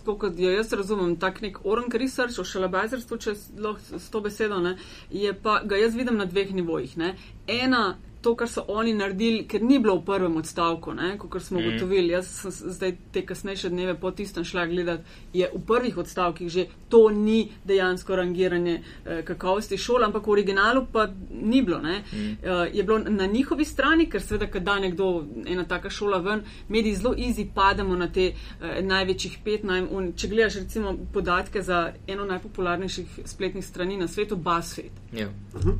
[0.00, 4.20] tako kot jo jaz razumem, tak nek orang research o šalabajzerstvu, če lahko s to
[4.24, 4.76] besedo, ne,
[5.10, 6.96] je pa ga jaz vidim na dveh nivojih.
[6.96, 7.14] Ne.
[7.46, 11.68] Ena, to, kar so oni naredili, ker ni bilo v prvem odstavku, kot smo Mhm.
[11.68, 15.02] ugotovili, jaz sem zdaj te kasnejše dneve po tistem šla gledati,
[15.32, 20.86] je v prvih odstavkih že to ni dejansko rangiranje eh, kakovosti šol, ampak v originalu
[20.92, 21.78] pa ni bilo.
[21.78, 22.02] Ne.
[22.12, 22.32] Mhm.
[22.42, 26.40] Eh, je bilo na njihovi strani, ker seveda, kad da nekdo ena taka šola ven,
[26.68, 28.26] mediji zelo easy pademo na te
[28.60, 29.64] eh, največjih pet.
[29.64, 34.90] Naj, un, če gledaš recimo podatke za eno najpopularnejših spletnih strani na svetu, BuzzFeed.
[35.12, 35.28] Ja.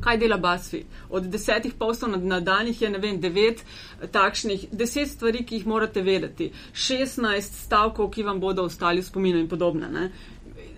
[0.01, 0.85] Kaj dela BuzzFeed?
[1.09, 3.63] Od desetih postov na, na danih je, ne vem, devet
[4.11, 9.41] takšnih, deset stvari, ki jih morate vedeti, šestnajst stavkov, ki vam bodo ostali v spominu
[9.41, 9.91] in podobne.
[9.91, 10.11] Ne?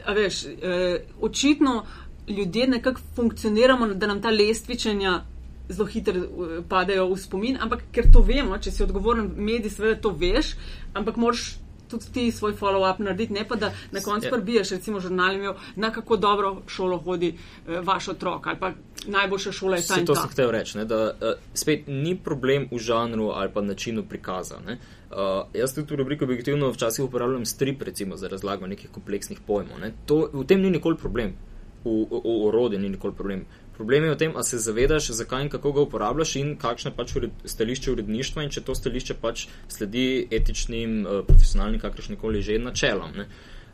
[0.06, 1.84] A veš, eh, očitno
[2.28, 5.22] ljudje nekako funkcioniramo, da nam ta lestvičenja
[5.70, 10.02] zelo hitro eh, padejo v spomin, ampak ker to vemo, če si odgovoren medij, seveda
[10.02, 10.56] to veš,
[10.94, 14.32] ampak moraš tudi ti svoj follow-up narediti, ne pa da na koncu Ja.
[14.32, 17.36] prbiješ, recimo žurnal imel, na kako dobro šolo hodi
[17.68, 18.72] eh, vaš otrok ali pa
[19.08, 22.68] najboljša šola je ta in to sem hotel reči, ne, da uh, spet ni problem
[22.72, 24.60] v žanru ali pa načinu prikaza.
[24.66, 24.78] Ne.
[25.12, 25.18] Uh,
[25.54, 29.80] jaz tudi v rubriku objektivno včasih uporabljam strip recimo, za razlago nekih kompleksnih pojmov.
[29.82, 29.92] Ne.
[30.06, 31.36] To, v tem ni nikoli problem,
[31.84, 33.46] v, v, v orodju ni nikoli problem.
[33.78, 36.96] Problem je v tem, a se zavedaš, zakaj in kako ga uporabljaš in kakšno je
[36.98, 42.60] pač ured, stališče uredništva in če to stališče pač sledi etičnim, uh, profesionalnim, kakršnikoli že
[42.62, 43.16] načelom.
[43.18, 43.26] Ne.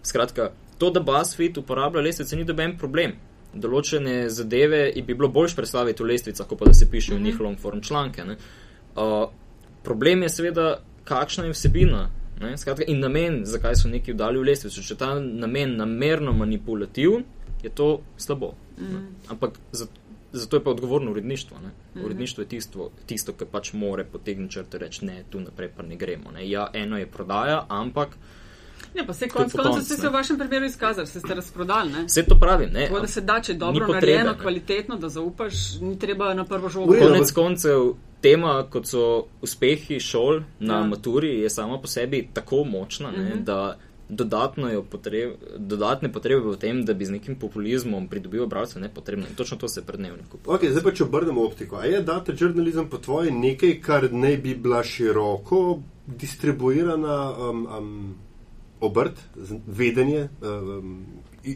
[0.04, 3.18] Skratka, to, da BuzzFeed uporablja lestvice, ni doben problem.
[3.54, 7.42] Določene zadeve bi bilo boljš predstaviti v lestvicah, kot pa da se pišejo v njih
[7.42, 8.24] long form članke.
[8.24, 8.38] ne.
[8.96, 9.28] Uh,
[9.84, 10.70] problem je seveda,
[11.04, 12.08] kakšna je vsebina
[12.40, 14.82] ne, skratka, in namen, zakaj so neki vdali v lestvico.
[14.82, 17.26] Če je ta namen namerno manipulativen,
[17.64, 18.54] je to slabo.
[18.80, 19.00] Ne.
[19.28, 19.88] Ampak za,
[20.32, 21.58] zato je pa odgovorno uredništvo.
[21.60, 22.04] Ne.
[22.04, 25.84] Uredništvo je tisto, tisto ki pač more potegniti črte in reči: ne, tu naprej pa
[25.84, 26.32] ne gremo.
[26.32, 26.50] Ne.
[26.50, 28.18] Ja, eno je prodaja, ampak
[28.96, 30.10] Ja, pa se pokonc, koncev ste se ne.
[30.10, 31.92] v vašem primeru izkazali, ste ste razprodali.
[31.92, 32.04] Ne?
[32.06, 32.70] vse to pravim.
[32.72, 34.40] Ne, Tako da se da, če je dobro potrebe, narejeno, ne.
[34.40, 36.96] kvalitetno, da zaupaš, ni treba na prvo žogo.
[36.96, 39.04] Konec koncev, tema, kot so
[39.42, 40.84] uspehi šol na Ja.
[40.86, 43.44] maturi, je sama po sebi tako močna, ne, Mhm.
[43.44, 43.78] da
[44.10, 48.90] dodatno jo potreb, dodatne potrebe v tem, da bi z nekim populizmom pridobil bralce, ne
[48.94, 49.28] potrebno.
[49.30, 50.38] In točno to se pred dnevniku.
[50.46, 51.78] Okay, zdaj pa če obrnemo optiko.
[51.78, 58.16] A je data žurnalizem po tvoje nekaj, kar naj bi bila široko distribuirana um, um,
[58.82, 59.20] obrt,
[59.68, 61.06] vedenje, um,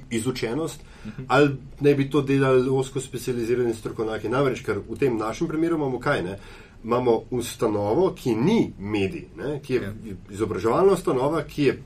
[0.09, 0.83] izučenost,
[1.27, 4.29] ali naj bi to delali osko specializirani strokovnjaki?
[4.29, 6.21] Namreč, ker v tem našem primeru imamo kaj?
[6.23, 6.37] Ne?
[6.83, 9.59] Imamo ustanovo, ki ni medij, ne?
[9.63, 9.93] ki je Ja.
[10.29, 11.81] izobraževalna ustanova, ki je,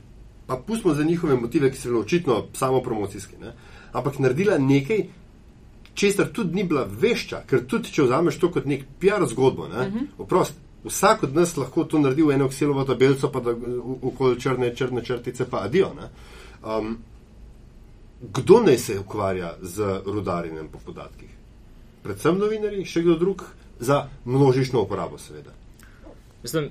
[0.48, 3.52] pa pustimo za njihove motive, ki so bile očitno samo promocijski, ne?
[3.92, 5.02] ampak naredila nekaj,
[5.94, 9.86] česar tudi ni bila vešča, ker tudi če vzameš to kot nek PR zgodbo, ne,
[9.88, 10.06] uh -huh.
[10.18, 13.54] oprost, vsak od nas lahko to naredi v eno Excelovo tabelico, pa da
[14.02, 15.92] okoli črne, črne črtice, pa adijo.
[15.94, 16.08] ne.
[16.64, 16.98] Um,
[18.32, 21.28] kdo naj se ukvarja z rudarjenjem po podatkih?
[22.02, 23.44] Predvsem novinari, še kdo drug,
[23.80, 25.50] za množično uporabo, seveda.
[26.42, 26.70] Mislim,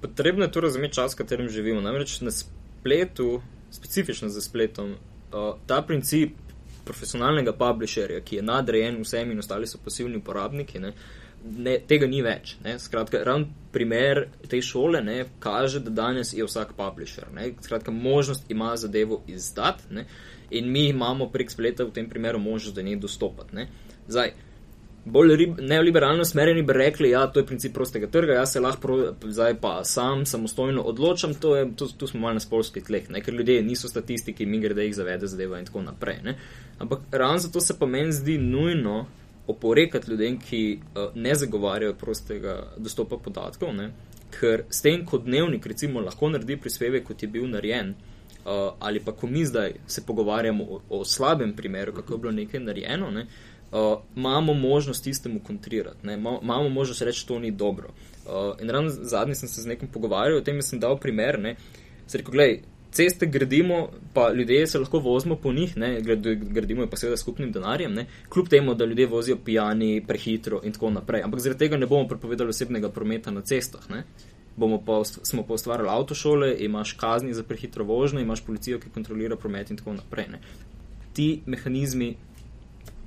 [0.00, 1.80] potrebno je to razumeti čas, v katerem živimo.
[1.80, 6.36] Namreč na spletu, specifično za spletom, uh, ta princip
[6.84, 10.92] profesionalnega publisherja, ki je nadrejen vsem in ostali so pasivni uporabniki, ne,
[11.44, 12.56] ne, tega ni več.
[12.64, 12.78] Ne.
[12.80, 17.28] Skratka, ravno primer te šole ne, kaže, da danes je vsak publisher.
[17.34, 17.50] Ne.
[17.60, 20.06] Skratka, možnost ima zadevo izdati
[20.50, 23.56] in mi imamo prek spleta v tem primeru možnost do nje dostopati.
[23.56, 23.68] Ne.
[24.08, 24.32] Zdaj,
[25.12, 28.98] bolj neoliberalno smerjeni bi rekli, da ja, to je princip prostega trga, jaz se lahko
[29.24, 33.22] zdaj pa sam samostojno odločam, to je, tu, tu smo malo na spolskih tleh, ne?
[33.22, 36.20] ker ljudje niso statistiki, mi gre, da jih zavede zadeva in tako naprej.
[36.24, 36.36] Ne?
[36.78, 39.06] Ampak ravno zato se pa meni zdi nujno
[39.46, 43.90] oporekati ljudem, ki uh, ne zagovarjajo prostega dostopa podatkov, ne?
[44.40, 47.94] ker s tem, ko dnevnik recimo lahko naredi prispevek, kot je bil narejen,
[48.44, 52.32] uh, ali pa ko mi zdaj se pogovarjamo o, o slabem primeru, kako je bilo
[52.32, 53.24] nekaj narejeno, ne?
[53.24, 56.14] uh, uh, imamo možnost tistemu kontrirati, ne?
[56.42, 57.88] imamo možnost reči, to ni dobro.
[58.26, 61.56] Uh, in ravno zadnji sem se z nekom pogovarjal o tem, sem dal primer.
[62.06, 62.60] Se rekel, gledaj,
[62.92, 66.00] ceste gradimo, pa ljudje se lahko vozimo po njih, ne?
[66.36, 68.06] gradimo pa seveda skupnim denarjem, ne?
[68.28, 71.22] kljub temu, da ljudje vozijo pijani, prehitro in tako naprej.
[71.22, 73.90] Ampak zaradi tega ne bomo prepovedali osebnega prometa na cestah.
[73.90, 74.04] Ne?
[74.86, 79.70] Pa, smo pa ustvarjali avtošole, imaš kazni za prehitro vožnjo, imaš policijo, ki kontrolira promet
[79.70, 80.26] in tako naprej.
[80.32, 80.40] Ne?
[81.12, 82.16] Ti mehanizmi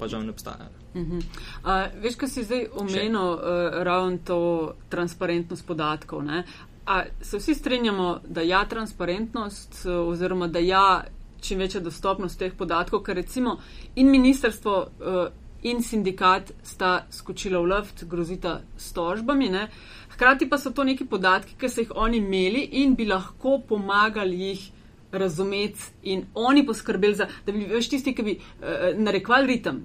[0.01, 0.69] pa žal ne obstajajo.
[0.93, 1.21] Uh -huh.
[1.63, 3.39] uh, veš, kaj si zdaj omenil, uh,
[3.85, 6.23] ravno to transparentnost podatkov.
[6.23, 6.43] Ne?
[6.85, 11.03] A se vsi strinjamo, da ja, transparentnost oziroma da ja,
[11.41, 13.57] čim večja dostopnost teh podatkov, ker recimo
[13.95, 15.27] in ministrstvo uh,
[15.61, 19.49] in sindikat sta skočila v luft, grozita s tožbami.
[19.49, 19.67] Ne?
[20.09, 24.41] Hkrati pa so to neki podatki, ki so jih oni imeli in bi lahko pomagali
[24.41, 24.71] jih
[25.11, 29.81] razumeti in oni poskrbeli za, da bi veš tisti, ki bi uh, narekvali ritem.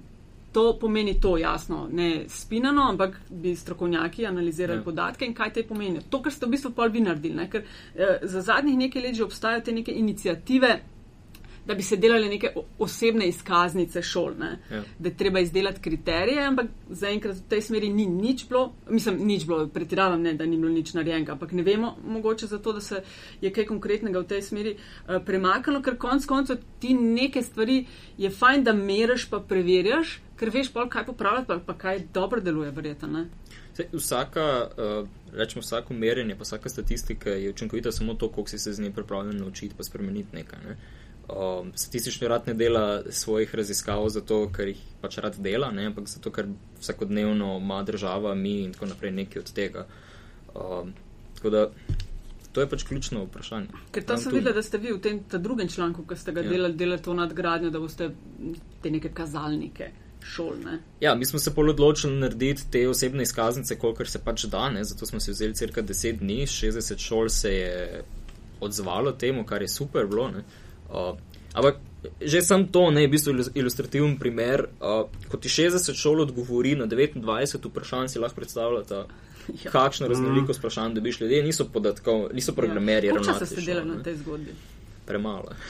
[0.51, 4.83] To pomeni to, jasno, ne spinano, ampak bi strokovnjaki analizirali ja.
[4.83, 6.01] podatke in kaj te pomeni.
[6.09, 7.49] To, kar ste v bistvu pol vi naredili, ne?
[7.51, 10.79] ker uh, za zadnjih nekaj let že obstajajo te neke inicijative,
[11.67, 14.33] da bi se delali neke osebne izkaznice šol,
[14.71, 14.83] ja.
[14.99, 19.45] da je treba izdelati kriterije, ampak zaenkrat v tej smeri ni nič bilo, mislim, nič
[19.45, 23.01] bilo, pretiravam ne, da ni bilo nič narejenega, ampak ne vemo mogoče zato, da se
[23.41, 27.85] je kaj konkretnega v tej smeri uh, premaknilo, ker konc koncev ti neke stvari
[28.17, 32.41] je fajn, da meriš pa preverjaš, ker veš pa, kaj popravljati, pa, pa kaj dobro
[32.41, 33.25] deluje, verjetno.
[33.93, 38.73] Vsaka, uh, rečemo, vsako merjenje, pa vsaka statistika je učinkovita samo to, koliko si se
[38.73, 40.59] z nje pripravljen naučiti, pa spremeniti nekaj.
[40.69, 40.77] Ne?
[41.29, 46.07] Um, statistični rad ne dela svojih raziskav zato, ker jih pač rad dela, ne, ampak
[46.07, 46.47] zato, ker
[46.79, 49.85] vsakodnevno ima država, mi in tako naprej nekaj od tega.
[50.55, 50.93] Um,
[51.35, 51.67] tako da
[52.51, 53.67] to je pač ključno vprašanje.
[53.91, 56.49] Ker to sem videla, da ste vi v tem drugem članku, ki ste ga ja.
[56.49, 58.11] delali, delali to nadgradnjo, da boste
[58.81, 59.91] te neke kazalnike.
[60.27, 60.57] Šol,
[60.99, 64.81] ja, mi smo se pol odločili narediti te osebne izkaznice, kolikor se pač da, ne?
[64.83, 68.01] zato smo si vzeli cirka 10 dni, 60 šol se je
[68.59, 70.25] odzvalo temu, kar je super bilo.
[70.25, 71.17] Uh, Uh,
[71.53, 71.79] ampak
[72.21, 74.67] že sam to ne je v bistvu ilustrativen primer.
[74.79, 79.03] Uh, ko ti 60 šol odgovori na 29 vprašanj, si lahko predstavljate,
[79.63, 79.71] ja.
[79.71, 83.11] kakšno raznolikost vprašanj dobiš ljudje, niso podatkov, niso programerji.
[83.11, 83.21] Ja.
[83.23, 84.55] Kako se dela na tej zgodbi?
[85.05, 85.51] Premalo.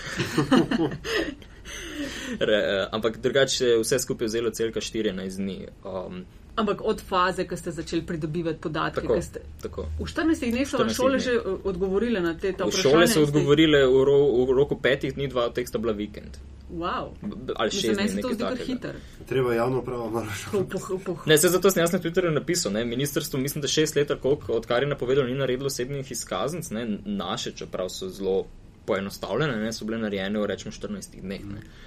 [2.39, 5.67] Re, uh, ampak drugače vse skupaj vzelo celka 14 dni.
[5.83, 6.25] Um,
[6.57, 9.85] Ampak od faze, ko ste začeli pridobivati podatke, tako, ste, tako.
[9.99, 12.81] v 14 dneh so vam šole že uh, odgovorile na te vprašanja.
[12.81, 16.41] Šole so odgovorile v, ro, v roku petih dni, dva od teh sta bila vikend.
[16.67, 17.13] Wow.
[17.55, 18.97] Ali še ne, se to zdi kar hiter.
[19.29, 21.29] Treba javno pravo malo šolati.
[21.29, 24.83] Ne, se zato sem jaz na Twitterju napisal, ne, ministrstvo, mislim, da šest let, odkar
[24.83, 28.47] je napovedalo, ni naredilo osebnih izkaznic, ne, naše, čeprav so zelo
[28.89, 31.45] poenostavljene, ne, so bile narejene v rečemo 14 dneh.
[31.45, 31.61] Ne.
[31.61, 31.85] Mm.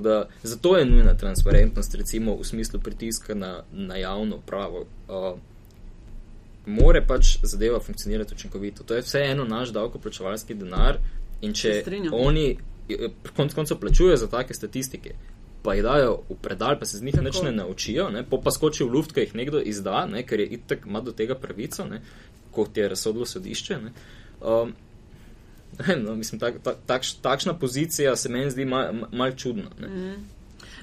[0.00, 4.84] Da, zato je nujna transparentnost, recimo v smislu pritiska na, na javno pravo.
[5.08, 5.38] Uh,
[6.66, 8.84] more pač zadeva funkcionirati učinkovito.
[8.84, 10.98] To je vseeno naš davkoplačevalski denar
[11.40, 11.82] in če
[12.12, 12.56] oni
[13.36, 15.14] konc koncev plačujejo za take statistike,
[15.62, 18.84] pa jih dajo v predal, pa se z njih nič ne naučijo, ne, pa skoči
[18.84, 22.00] v luft, ki jih nekdo izda, ne, ker je itak ima do tega pravico, ne,
[22.54, 23.78] kot je razsodilo sodišče.
[23.82, 23.92] Ne,
[24.40, 24.74] um,
[26.04, 29.70] No, mislim, tak, tak, takš, takšna pozicija se meni zdi malce mal čudna.
[29.80, 29.88] Ne?
[29.88, 30.24] Mm.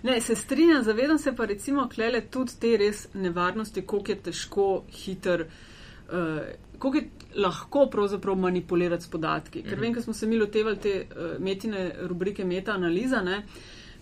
[0.03, 4.65] Ne, se strinjam, zavedam se pa recimo klele tudi te res nevarnosti, koliko je težko,
[4.91, 6.41] hiter, uh,
[6.77, 9.61] koliko je lahko pravzaprav manipulirati s podatki.
[9.61, 9.81] Ker mm -hmm.
[9.81, 13.45] vem, ko smo se mi lotevali te uh, metine rubrike meta-analiza, ne,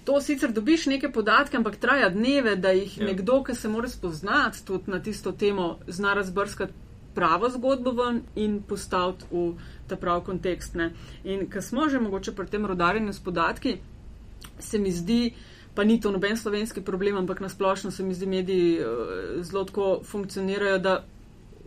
[0.04, 3.06] to sicer dobiš neke podatke, ampak traja dneve, da jih ja.
[3.06, 6.74] nekdo, ki se mora spoznati tudi na tisto temo, zna razbrskati
[7.15, 9.54] pravo zgodbo ven in postaviti v
[9.88, 10.76] ta prav kontekst.
[10.76, 10.91] Ne.
[11.24, 13.78] In ko smo že mogoče pri tem rodarjenju s podatki,
[14.60, 15.34] se mi zdi,
[15.76, 20.02] pa ni to noben slovenski problem, ampak nasplošno se mi zdi, mediji uh, zelo tako
[20.04, 21.04] funkcionirajo, da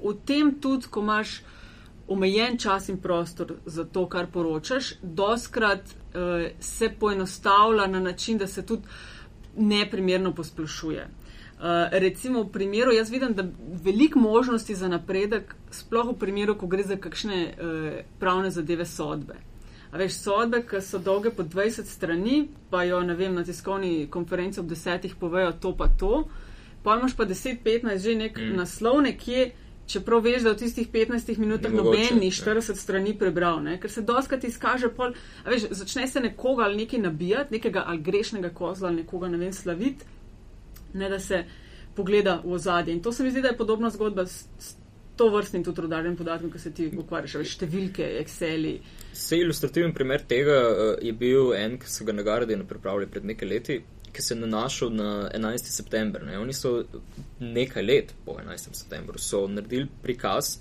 [0.04, 1.42] v tem tudi, ko imaš
[2.08, 8.46] omejen čas in prostor za to, kar poročaš, doskrat uh, se poenostavlja na način, da
[8.46, 8.82] se tudi
[9.56, 11.08] neprimerno posplošuje.
[11.54, 13.44] Uh, recimo v primeru, jaz vidim, da
[13.84, 19.38] veliko možnosti za napredek, sploh v primeru, ko gre za kakšne uh, pravne zadeve sodbe.
[19.94, 24.60] A veš, sodbe, ki so dolge po 20 strani, pa jo vem, na tiskovni konferenci
[24.60, 26.24] ob desetih povejo to pa to,
[26.82, 28.56] pa imaš pa 10-15 že nek mm.
[28.58, 29.52] naslov nekje,
[29.86, 33.78] čeprav veš, da v tistih 15 minutah noben ni 40 strani prebral, ne?
[33.78, 35.14] ker se doskrat izkaže pol,
[35.44, 39.38] a veš, začne se nekoga ali nekaj nabijati, nekega ali grešnega kozla ali nekoga, ne
[39.38, 40.04] vem, slaviti,
[40.94, 41.44] ne da se
[41.94, 42.94] pogleda v ozadje.
[42.94, 44.74] In to se mi zdi, da je podobna zgodba s, s
[45.16, 48.78] to vrstnim tudi rodarnim podatkom, ki se ti ukvarjaš, veš, številke, Exceli.
[49.14, 53.26] Se ilustrativen primer tega uh, je bil en, ki so ga na Guardianu pripravili pred
[53.30, 53.78] nekaj leti,
[54.14, 55.70] ki se je nanašal na 11.
[55.74, 56.22] september.
[56.26, 56.38] Ne?
[56.38, 56.80] Oni so
[57.40, 58.74] nekaj let po 11.
[58.74, 59.18] septembru
[59.50, 60.58] naredili prikaz,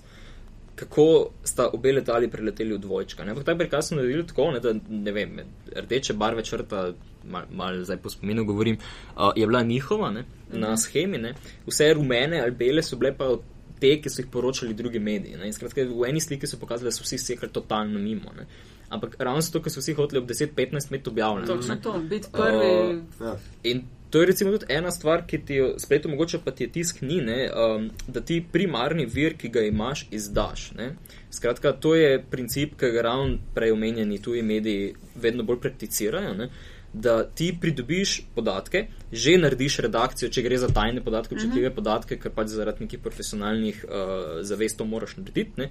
[0.74, 3.22] kako sta obe letali preleteli v dvojčka.
[3.22, 5.40] Ampak ta prikaz so naredili tako, ne, da ne vem,
[5.76, 6.92] rdeče barve črta,
[7.24, 8.78] malo mal zdaj po spominu govorim,
[9.16, 10.76] uh, je bila njihova ne, na mhm.
[10.76, 11.34] schemi, ne.
[11.66, 13.36] vse rumene ali bele so bile pa.
[13.80, 15.52] Te, ki so jih poročali drugi mediji.
[15.52, 18.30] Skratka, v eni sliki so pokazali, da so vsi sekali totalno mimo.
[18.36, 18.46] Ne.
[18.88, 21.50] Ampak ravno zato, ker so vsi hoteli ob 10-15 met objavljati.
[21.50, 23.02] Točno to, biti prvi.
[23.18, 23.82] Uh, in
[24.14, 27.00] to je recimo tudi ena stvar, ki ti jo spletu mogoče pa ti je tisk
[27.02, 30.68] ni, ne, um, da ti primarni vir, ki ga imaš, izdaš.
[30.78, 30.92] Ne.
[31.34, 36.36] Skratka, to je princip, ki ga ravno prej omenjeni tuji mediji vedno bolj prakticirajo.
[36.38, 36.48] Ne.
[36.92, 41.76] Da ti pridobiš podatke, že narediš redakcijo, če gre za tajne podatke, občutljive uh -huh.
[41.82, 45.50] podatke, ker pač zaradi nekih profesionalnih uh, zavest to moraš narediti.
[45.56, 45.70] Ne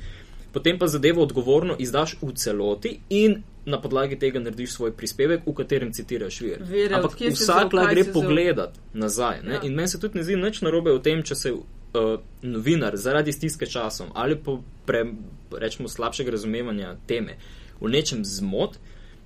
[0.53, 5.53] potem pa zadevo odgovorno izdaš v celoti in na podlagi tega narediš svoj prispevek, v
[5.55, 6.63] katerem citiraš vir.
[6.67, 9.39] Vere, Ampak vsak lahko gre pogledat nazaj.
[9.47, 9.61] Ja.
[9.63, 13.31] In meni se tudi ne zdi nič narobe v tem, če se uh, novinar zaradi
[13.31, 15.05] stiske časom ali po pre,
[15.51, 17.39] rečemo slabšega razumevanja teme
[17.81, 18.77] v nečem zmot,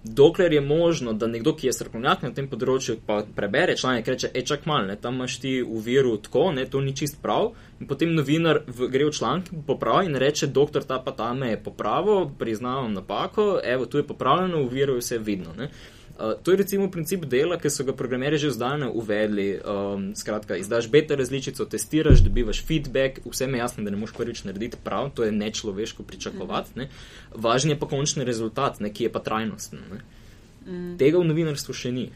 [0.10, 4.16] dokler je možno, da nekdo, ki je strokovnjak na tem področju, pa prebere članek in
[4.16, 7.22] reče: Ej, čak mal, ne, tam imaš ti v viru tako, ne, to ni čist
[7.22, 7.54] prav.
[7.80, 11.60] In potem novinar v, gre v članek, popravi in reče: Doktor, ta pa tam je
[11.64, 15.56] popravil, priznavam napako, evo, tu je popravljeno, v viru je vse vidno.
[15.58, 15.72] Ne.
[16.18, 19.60] Uh, to je recimo princip dela, ki so ga programerji že zdaj uvedli.
[19.62, 24.44] Um, skratka, izdaš beta različico, testiraš, dobivaš feedback, vse je jasno, da ne moš prvič
[24.44, 26.72] narediti prav, to je nečloveško pričakovati.
[26.76, 26.90] Ne.
[27.36, 29.80] Važen je pa končni rezultat, ne, ki je pa trajnosten.
[30.66, 30.98] Mm.
[30.98, 32.10] Tega v novinarstvu še ni.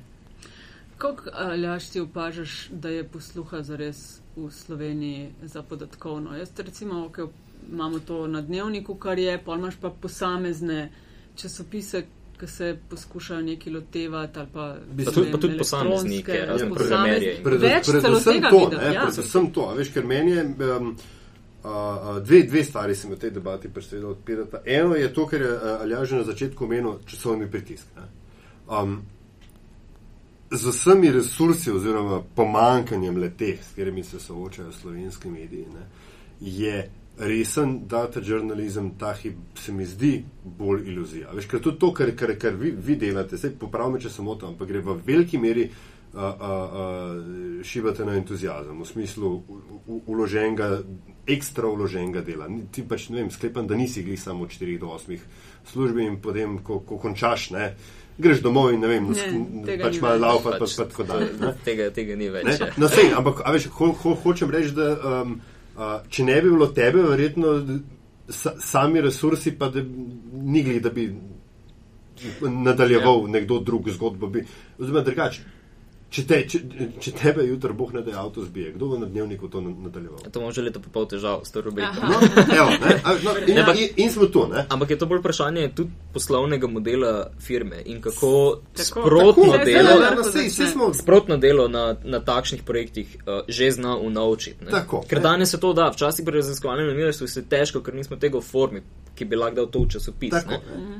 [0.98, 6.36] Kako aljaš ti opažaš, da je posluha za res v Sloveniji za podatkovno?
[6.38, 7.30] Jaz recimo, okay,
[7.72, 10.92] imamo to na dnevniku, kar je, pa imaš pa posamezne
[11.36, 12.04] časopise,
[12.42, 14.40] ki se poskušajo neki lotevati.
[14.54, 14.76] Pa,
[15.06, 17.40] pa tudi, tudi posameznike, razne programerje.
[17.44, 19.02] Predvsem to, ne, ja.
[19.06, 20.46] predvsem to, veš, ker meni je.
[20.78, 20.96] Um,
[21.62, 24.64] Uh, dve, dve stvari se mi v tej debati predvsej odpirata.
[24.66, 27.86] Eno je to, kar je uh, Aljaž na začetku omenil, časovni pritisk.
[28.66, 28.96] Um,
[30.50, 35.86] z vsemi resursi oziroma pomankanjem leteh, s katerimi se soočajo slovenski mediji, ne,
[36.42, 41.32] je resen data žurnalizem, ta hip se mi zdi bolj iluzija.
[41.36, 44.36] Veš, ker tudi to, kar, kar, kar vi, vi delate, se popravim, če sem o
[44.36, 49.34] tem, ampak gre v veliki meri uh, uh, uh, šibate na entuzijazem, v smislu
[50.08, 50.72] uloženega,
[51.30, 52.50] ekstra uloženega dela.
[52.72, 55.20] Ti pač ne vem, sklepam, da nisi glih samo od 4 do 8
[55.72, 57.74] službi in potem, ko, ko končaš, ne.
[58.22, 61.32] Greš domov in ne vem, ne, pač malo laufati, pa, pa tako dalje.
[61.68, 62.60] Tega, tega ni več.
[62.60, 62.70] Ja.
[62.78, 65.40] No, sej, ampak, a veš, ho, ho, hočem reči, da um,
[66.10, 67.56] če ne bi bilo tebe, verjetno
[68.30, 69.84] sa, sami resursi, pa da
[70.32, 71.08] nigli, da bi
[72.42, 73.32] nadaljeval ja.
[73.38, 74.32] nekdo drug zgodbo.
[74.80, 75.42] Oziroma, drugače.
[76.12, 76.60] Če, te, če,
[77.00, 80.26] če tebe jutro boh ne da avto zbije, kdo bo na dnevniku to nadaljeval?
[80.36, 82.02] To može leta pa pol težav, s to rubriko.
[82.04, 82.18] No,
[82.58, 84.44] evo, ne, no, in, ne, in, in smo tu.
[84.52, 84.66] Ne?
[84.76, 88.32] Ampak je to bolj vprašanje tudi poslovnega modela firme in kako
[88.76, 90.90] tako, sprotno, tako, delo, ne, ne, sej, sej smo...
[90.94, 94.68] sprotno delo na, na takšnih projektih uh, že zna unaučiti.
[95.08, 98.44] Ker danes se to da, včasih pri raziskovanju novinarstva je težko, ker nismo tega v
[98.44, 98.84] formi,
[99.16, 100.36] ki bi lahko dal to v časopis.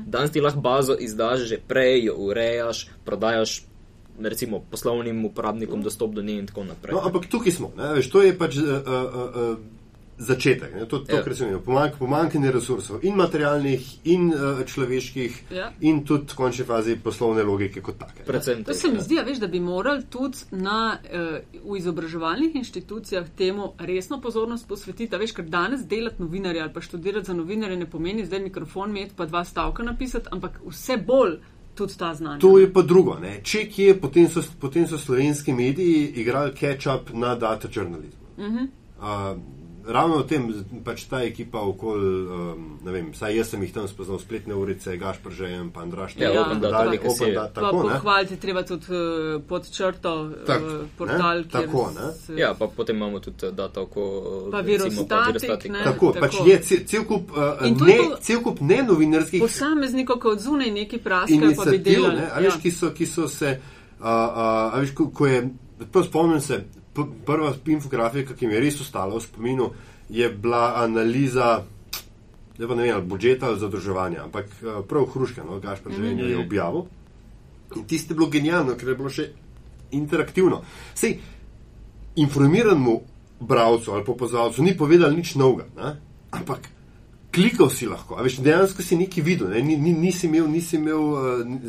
[0.06, 3.58] Danes ti lahko bazo izdaš že prej, jo urejaš, prodajaš
[4.20, 6.94] recimo, poslovnim uporabnikom dostop do nje in tako naprej.
[6.94, 9.56] No, ampak tukaj smo, veš, to je pač uh, uh, uh,
[10.22, 10.86] začetek, ne?
[10.86, 11.22] to, to ja.
[11.22, 15.70] kar se imenuje, pomank, pomankanje resursov in materialnih, in uh, človeških, ja.
[15.80, 18.26] in tudi v končni fazi poslovne logike kot take.
[18.64, 23.72] To se mi zdi, veš, da bi morali tudi na, uh, v izobraževalnih inštitucijah temu
[23.78, 25.16] resno pozornost posvetiti.
[25.16, 29.16] Veš, ker danes delati novinarja ali pa študirati za novinarje ne pomeni zdaj mikrofon imeti
[29.16, 31.38] pa dva stavka napisati, ampak vse bolj
[31.74, 32.38] tudi ta znanja.
[32.40, 33.18] To je pa drugo.
[33.18, 33.40] Ne.
[33.42, 38.26] Če kje, potem so, potem so slovenski mediji igrali catch-up na data žurnalizmu.
[38.36, 38.66] Uh -huh.
[38.98, 39.38] uh,
[39.84, 40.42] ravno v tem,
[40.80, 44.96] pač ta ekipa okoli, um, ne vem, saj jaz sem jih tam spoznal, spletne urice,
[44.96, 47.94] Gašpr Žejem, pa Andraš, Ja, Open Data, Dali, ki si je- Open Pa tako, ne.
[47.94, 50.62] pohvaliti treba tudi eh, pod črto eh, Tak,
[50.96, 52.12] portal, ne, tako, ne.
[52.16, 54.02] se- Ja, pa potem imamo tudi eh, data oko.
[54.50, 55.84] Pa Virostatik, ne.
[55.84, 56.20] Tako, Tako.
[56.20, 60.98] pač je cel, kup, uh, ne, to- cel kup ne novinarskih posameznikov, kot zunaj neki
[60.98, 62.16] praskajo, pa bi delali.
[62.16, 63.58] ne, a veš, ki, so, ki so se,
[64.00, 64.08] uh, uh,
[64.68, 65.48] a veš, ko, ko je,
[65.86, 69.70] prav spomnim se, prva infografika, ki mi je res ostala v spominu,
[70.12, 71.64] je bila analiza,
[72.58, 76.02] ne pa ne vem, ali budžeta ali zadrževanja, ampak uh, prav Hruška, no, Gašpar mm
[76.02, 76.30] -hmm.
[76.30, 76.84] je objavil.
[77.76, 79.30] In tisto je bilo genialno, ker je bilo še
[79.90, 80.62] interaktivno.
[80.94, 81.18] Sej,
[82.16, 83.00] informiranemu
[83.40, 86.00] bralcu ali popozovalcu ni povedal nič novega, ne?
[86.30, 86.68] ampak
[87.32, 89.62] klikal si lahko, a veš, dejansko si nekaj videl, ne?
[89.62, 91.20] ni, ni, nisi imel, nisi imel uh,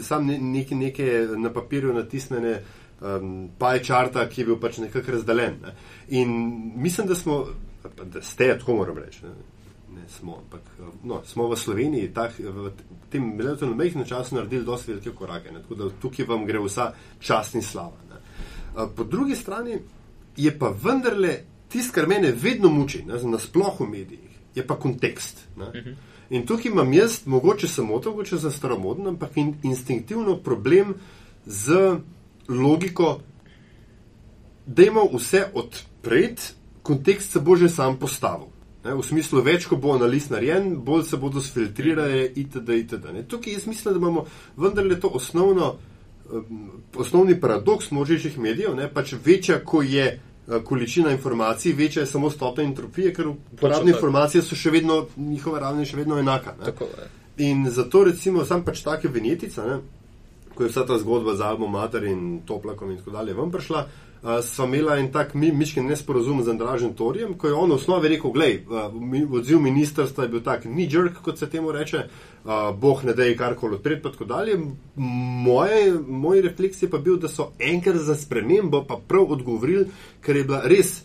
[0.03, 2.62] sam ne, neke, neke na papirju natisnjene
[3.01, 5.58] um, pie charta, ki je bil pač nekako razdaljen.
[5.63, 5.73] Ne?
[6.19, 6.29] In
[6.75, 7.45] mislim, da smo,
[8.03, 9.25] da ste, tako moram reči.
[9.25, 9.34] Ne?
[9.93, 10.62] Ne, smo, ampak,
[11.03, 12.71] no, smo v Sloveniji tak, v
[13.13, 15.51] tem relativno majhnem času naredili dosti velike korake.
[15.51, 17.99] Ne, tako da tukaj vam gre vsa čast in slava.
[18.10, 18.21] Ne.
[18.95, 19.77] Po drugi strani
[20.38, 25.45] je pa vendarle tisto, kar mene vedno muči, ne, nasploh v medijih, je pa kontekst.
[25.58, 25.95] Ne.
[26.34, 30.95] In tukaj imam jaz, mogoče samo to, mogoče za staromoden, ampak in, instinktivno problem
[31.45, 31.97] z
[32.49, 33.19] logiko,
[34.65, 36.53] da ima vse odpreti,
[36.84, 38.47] kontekst se bo že sam postavil.
[38.84, 42.69] Ne, v smislu, več ko bo analiz narejen, bolj se bodo sfiltrirale itd.
[42.82, 43.13] itd.
[43.15, 43.23] Ne.
[43.23, 44.25] Tukaj jaz mislim, da imamo
[44.58, 45.77] vendarle to osnovno,
[46.27, 52.12] um, osnovni paradoks množičnih medijev, ne, pač večja, ko je uh, količina informacij, večja je
[52.12, 56.58] samo stopnja entropije, ker uporabne informacije so še vedno, njihova raven je še vedno enaka.
[56.60, 56.65] Ne.
[56.73, 57.12] Tako je.
[57.47, 59.79] In zato recimo sam pač take vinjetica, ne,
[60.55, 63.81] ko je vsa ta zgodba z Albo Mater in Toplakom in tako dalje ven prišla,
[64.23, 67.75] uh, sva imela en tak mi, mišken nesporazum z Andražen Torjem, ko je on v
[67.75, 71.71] osnovi rekel, glej, uh, mi, odziv ministrstva je bil tak ni jerk, kot se temu
[71.71, 72.05] reče,
[72.43, 74.59] uh, boh ne dej karkoli odpreti, pa tako dalje.
[74.95, 79.87] Moje, moj refleks je pa bil, da so enkrat za spremembo pa prav odgovorili,
[80.21, 81.01] ker je bila res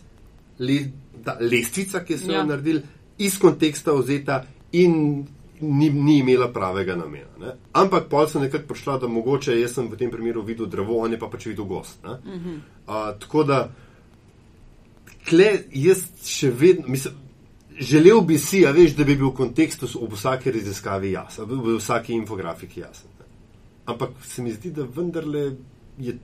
[0.59, 0.79] le,
[1.25, 2.45] ta lestvica, ki so jo Ja.
[2.45, 2.81] naredili,
[3.17, 5.25] iz konteksta vzeta in
[5.61, 7.29] ni, ni imela pravega namena.
[7.39, 7.53] Ne?
[7.73, 11.11] Ampak pol sem nekako prišla, da mogoče jaz sem v tem primeru videl drevo, on
[11.11, 11.99] je pa pač videl gost.
[12.03, 12.59] Uh -huh.
[12.87, 13.69] uh, tako da,
[15.29, 17.13] kle, jaz še vedno, mislim,
[17.79, 22.13] želel bi si, a veš, da bi bil kontekst ob vsaki raziskavi jasen, v vsaki
[22.13, 23.09] infografiki jasen.
[23.19, 23.25] Ne?
[23.85, 25.55] Ampak se mi zdi, da vendarle
[25.97, 26.17] je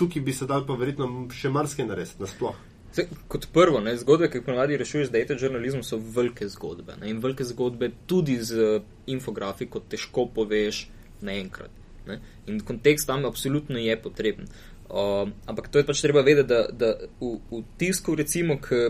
[0.00, 2.56] tukaj bi se dal pa verjetno še marsikaj narediti, nasploh.
[2.92, 6.96] Zdaj, kot prvo, ne, zgodbe, ki jih ponavadi rešuješ z data žurnalizmom, so velike zgodbe.
[7.00, 10.88] Ne, in velike zgodbe tudi z infografiko težko poveš
[11.22, 11.70] naenkrat.
[12.08, 12.18] Ne,
[12.50, 14.50] in kontekst tam absolutno je potreben.
[14.90, 16.88] Uh, ampak to je pač treba vedeti, da, da
[17.20, 18.88] v, v tisku, recimo, ki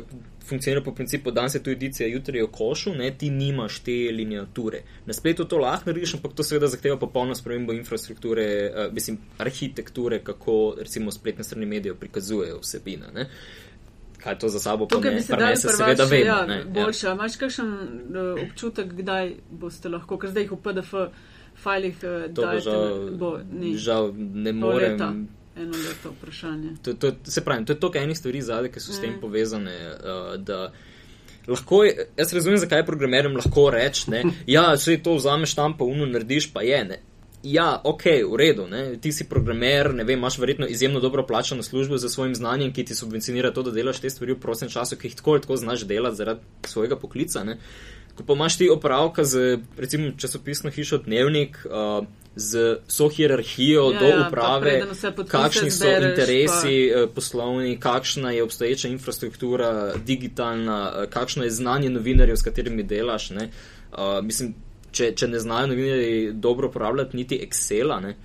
[0.49, 3.99] funkcionira po principu, danes je tu edicija, jutri je v košu, ne, ti nimaš te
[4.09, 4.81] liniature.
[5.07, 10.23] Na spletu to lahko narediš, ampak to seveda zahteva popolno spremembo infrastrukture, uh, mislim, arhitekture,
[10.25, 13.13] kako recimo spletne strani medijev prikazujejo vsebine.
[13.15, 13.29] Ne.
[14.24, 16.24] Kaj to za sabo Tukaj bi se prenese, seveda vemo.
[16.26, 16.64] ja, ne, ja.
[16.64, 17.09] boljše.
[17.09, 20.94] A Imaš kakšen uh, občutek, kdaj boste lahko, ker zdaj jih v PDF
[21.62, 23.76] fajlih uh, To bo dajete, žal, bo, ni.
[23.76, 24.92] žal ne morem.
[24.92, 25.12] leta.
[25.56, 26.76] Eno leto vprašanje.
[26.83, 29.74] To, to, se pravi, to je toliko enih stvari zadaj, ki so s tem povezane.
[29.98, 30.72] Uh, da
[31.48, 34.06] lahko jaz razumem, zakaj programerjem lahko reči,
[34.54, 36.85] ja, vse to vzameš tam, pa uno narediš, pa je.
[36.85, 37.00] Ne.
[37.42, 38.96] Ja, ok, v redu, ne.
[39.00, 42.85] ti si programer, ne vem, imaš verjetno izjemno dobro plačano službo za svojim znanjem, ki
[42.85, 45.57] ti subvencionira to, da delaš te stvari v prostem času, ki jih tako ali tako
[45.57, 47.44] znaš delati zaradi svojega poklica.
[47.44, 47.59] Ne.
[48.14, 52.05] Ko pa imaš ti opravka z, recimo, časopisno hišo Dnevnik, uh,
[52.37, 57.81] z vso hierarhijo Ja, do ja, pa uprave, podpise kakšni so zbereš, interesi eh, poslovni,
[57.81, 63.31] kakšna je obstoječa infrastruktura, digitalna, eh, kakšno je znanje novinarjev, s katerimi delaš.
[63.31, 63.50] Ne?
[63.92, 64.55] Uh, mislim,
[64.92, 68.16] če, če ne znajo novinarji dobro uporabljati niti Excela, ne?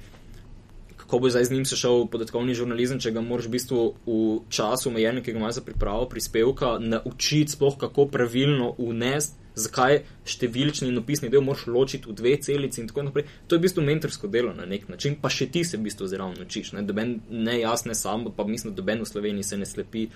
[1.06, 4.22] kako bo zdaj z njim se šel podatkovni žurnalizem, če ga moraš v bistvu v
[4.50, 9.42] času omejenem, ki ga imaš za pripravo prispevka, naučiti sploh kako pravilno unesti.
[9.56, 13.24] Zakaj številčni in opisni del moraš ločiti v dve celici, in tako naprej.
[13.48, 16.10] To je v bistvu mentorsko delo na nek način, pa še ti se v bistvu
[16.12, 16.74] zelo naučiš.
[16.76, 16.84] Ne,
[17.30, 20.10] ne jaz, ne sam, pa mislim, da doben v Sloveniji se ne slepi,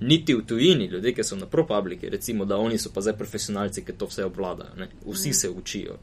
[0.00, 3.84] niti v tujini, ljudje, ki so na propubliki, recimo, da oni so pa zdaj profesionalci,
[3.84, 4.70] ki to vse obvladajo.
[4.76, 4.88] Ne.
[5.06, 5.96] Vsi se učijo.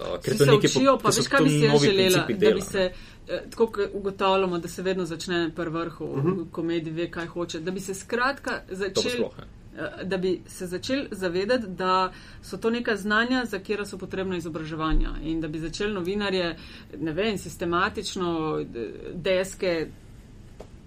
[0.00, 2.90] Uh, Vsi se učijo, pa veš, kaj bi si jaz želela, da bi se,
[3.28, 6.50] eh, tako kot ugotavljamo, da se vedno začne pri vrhu, uh -huh.
[6.50, 8.60] komedij ve, kaj hoče, da bi se skratka
[9.14, 9.38] sploh.
[9.38, 9.44] ne.
[9.78, 14.36] Eh, Da bi se začeli zavedati, da so to neka znanja, za katera so potrebna
[14.36, 15.10] izobraževanja.
[15.22, 16.56] In da bi začeli novinarje,
[16.98, 19.88] ne vem, sistematično eh, deske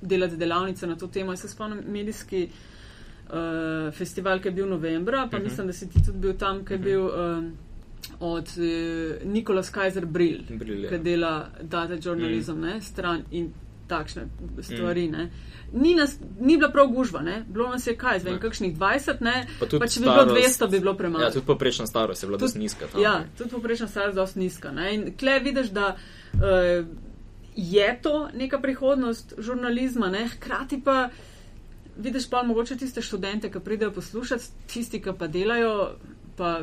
[0.02, 1.32] delati delavnice na to temo.
[1.32, 5.44] Jaz se spomnim medijski uh, festival, ki je bil novembra, pa uh -huh.
[5.44, 7.12] mislim, da si ti tudi bil tam, ki je bil uh,
[8.20, 10.90] od uh, Nikolas Kaiser Brill, Brill, ja.
[10.90, 12.62] ki dela data journalizem, mm.
[12.62, 13.54] ne, stran in
[13.88, 14.28] takšne
[14.62, 15.08] stvari.
[15.10, 15.30] Mm.
[15.74, 17.46] Ni, nas, ni bila prav gužva, ne?
[17.48, 19.48] bilo nas je kaj, zvem, kakšnih 20, ne?
[19.60, 21.24] Pa pa če bi bilo starost- 200, bi bilo premalo.
[21.24, 22.88] Ja, tudi poprečna starost je bila dosti nizka.
[22.92, 23.28] Tam, Ja, ne.
[23.38, 24.72] tudi poprečna starost je dosti nizka.
[24.72, 24.96] Ne?
[24.96, 26.88] In kle vidiš, da uh,
[27.58, 30.28] je to neka prihodnost žurnalizma, ne?
[30.28, 31.10] hkrati pa
[31.98, 35.90] vidiš pa mogoče tiste študente, ki pridejo poslušati, tisti, ki pa delajo,
[36.38, 36.62] pa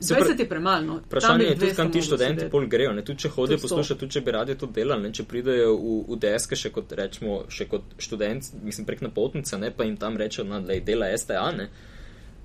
[0.00, 0.82] Se 20 pra- je premalo.
[0.86, 1.00] no.
[1.06, 2.92] Vprašanje je tudi, 200 kam ti študenti pol grejo.
[2.92, 3.04] Ne?
[3.04, 5.12] Tudi če hodijo poslušati, tudi če bi radi to delali, ne?
[5.12, 9.70] če pridejo v, v deske še kot, rečemo, še kot študent, mislim prek napotnice, ne?
[9.70, 11.50] pa jim tam rečejo, da no, dela STA.
[11.52, 11.68] Ne?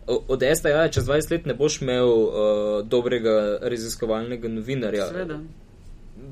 [0.07, 2.29] Od STA čez 20 let ne boš imel uh,
[2.83, 5.07] dobrega raziskovalnega novinarja.
[5.07, 5.39] Seveda.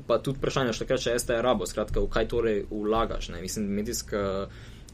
[0.06, 3.30] Pa tudi vprašanje, še takrat, če STA rabo, skratka, v kaj torej vlagaš.
[3.34, 3.40] Ne?
[3.42, 4.22] Mislim, medijska,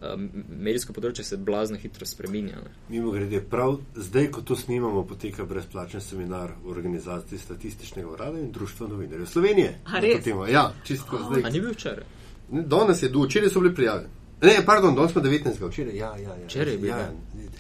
[0.01, 2.61] um, medijsko področje se blazno hitro spreminja.
[2.65, 2.75] Ne?
[2.91, 8.53] Mimo grede, prav zdaj, ko to snimamo, poteka brezplačen seminar v organizaciji Statističnega urada in
[8.53, 9.81] Društva novinarjev Slovenije.
[9.87, 10.29] A, res?
[10.53, 11.51] Ja, čisto A zdaj.
[11.53, 12.07] ni bil včeraj?
[12.51, 14.09] Ne, Danes je, včeraj so bili prijave.
[14.43, 15.69] Ne, pardon, danes smo 19.
[15.69, 16.45] Včeraj, ja, ja, ja.
[16.45, 16.99] Včeraj je bil, ja.
[16.99, 17.13] ja.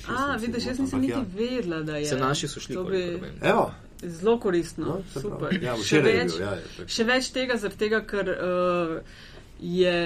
[0.08, 1.24] A, vidiš, jaz nisem niti ja.
[1.34, 2.06] vedela, da je.
[2.06, 3.20] Se naši so šli, bi.
[3.42, 3.70] Evo,
[4.02, 5.38] zelo koristno, No, super.
[5.38, 5.64] pravi.
[5.64, 9.22] Ja, še, več, bil, ja, je, še več tega, zaradi tega, ker uh,
[9.60, 9.96] je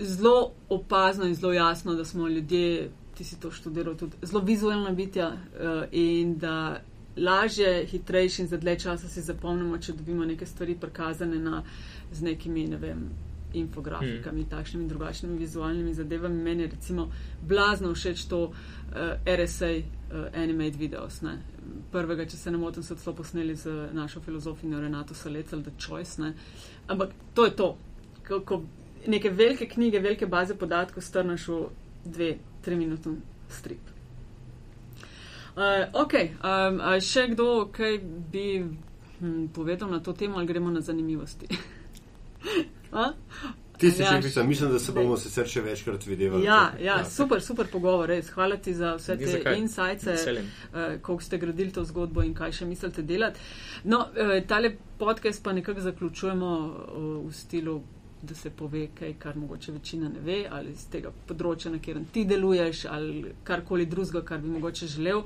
[0.00, 4.92] zelo opazno in zelo jasno, da smo ljudje, ti si to študiral, tudi zelo vizualna
[4.96, 6.80] bitja uh, in da
[7.16, 11.62] lažje, hitrejši in za dlje časa si zapomnimo, če dobimo neke stvari prikazane na,
[12.12, 13.08] z nekimi, ne vem.
[13.50, 14.50] Infografikami, hmm.
[14.50, 16.42] takšnimi drugačnimi vizualnimi zadevami.
[16.42, 17.08] Meni je recimo
[17.42, 18.54] blazno všeč to uh,
[19.26, 19.99] RSA, uh,
[20.34, 21.20] Animate Videos.
[21.22, 21.38] Ne.
[21.92, 26.22] Prvega, če se ne motim, so celo posneli z našo filozofinjo Renato Salecel, The Choice.
[26.22, 26.34] Ne.
[26.88, 27.68] Ampak to je to.
[28.28, 28.62] Ko, ko
[29.06, 31.60] neke velike knjige, velike baze podatkov strnaš v
[32.04, 33.16] dve, tri minutni
[33.48, 33.90] strip.
[35.50, 36.14] Uh, ok,
[36.46, 37.98] um, še kdo, kaj
[38.32, 41.50] bi hm, povedal na to temo, ali gremo na zanimivosti?
[43.80, 43.82] A?
[43.82, 44.24] ti si Aljaž.
[44.24, 46.42] še pisal, mislim, da se bomo sicer še večkrat videli.
[46.44, 48.28] Ja, ja, super, super pogovor, res.
[48.34, 50.50] Hvala ti za vse te veseljem.
[50.72, 53.40] uh, koliko ste gradili to zgodbo in kaj še mislite delati.
[53.84, 57.80] No, uh, tale podcast pa nekako zaključujemo uh, v stilu,
[58.22, 62.04] da se pove kaj, kar mogoče večina ne ve, ali z tega področja, na katerem
[62.12, 65.24] ti deluješ, ali karkoli drugega, kar bi mogoče želel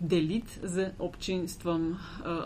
[0.00, 1.90] deliti z občinstvom.
[1.90, 1.96] Uh,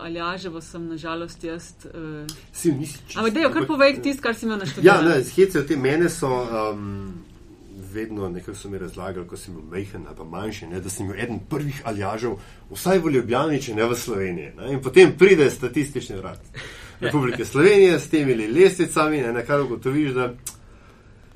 [0.01, 1.71] Aljaževo sem, nažalost, jaz.
[1.85, 3.19] Uh, Si, nisi čisto.
[3.19, 4.93] ampak dejo, kar povej tisto, kar si imel na Ja, študiju.
[5.03, 7.13] ne, hece te mene so um,
[7.93, 11.15] vedno nekako so mi razlagali, ko sem bil majhen ali manjši, ne, da sem bil
[11.17, 12.35] eden prvih aljažev,
[12.69, 14.51] vsaj v Ljubljani, če ne v Sloveniji.
[14.57, 16.39] Ne, in potem pride statistični urad
[16.99, 20.33] Republike Slovenije s temi lestvicami, na kar ugotoviš, da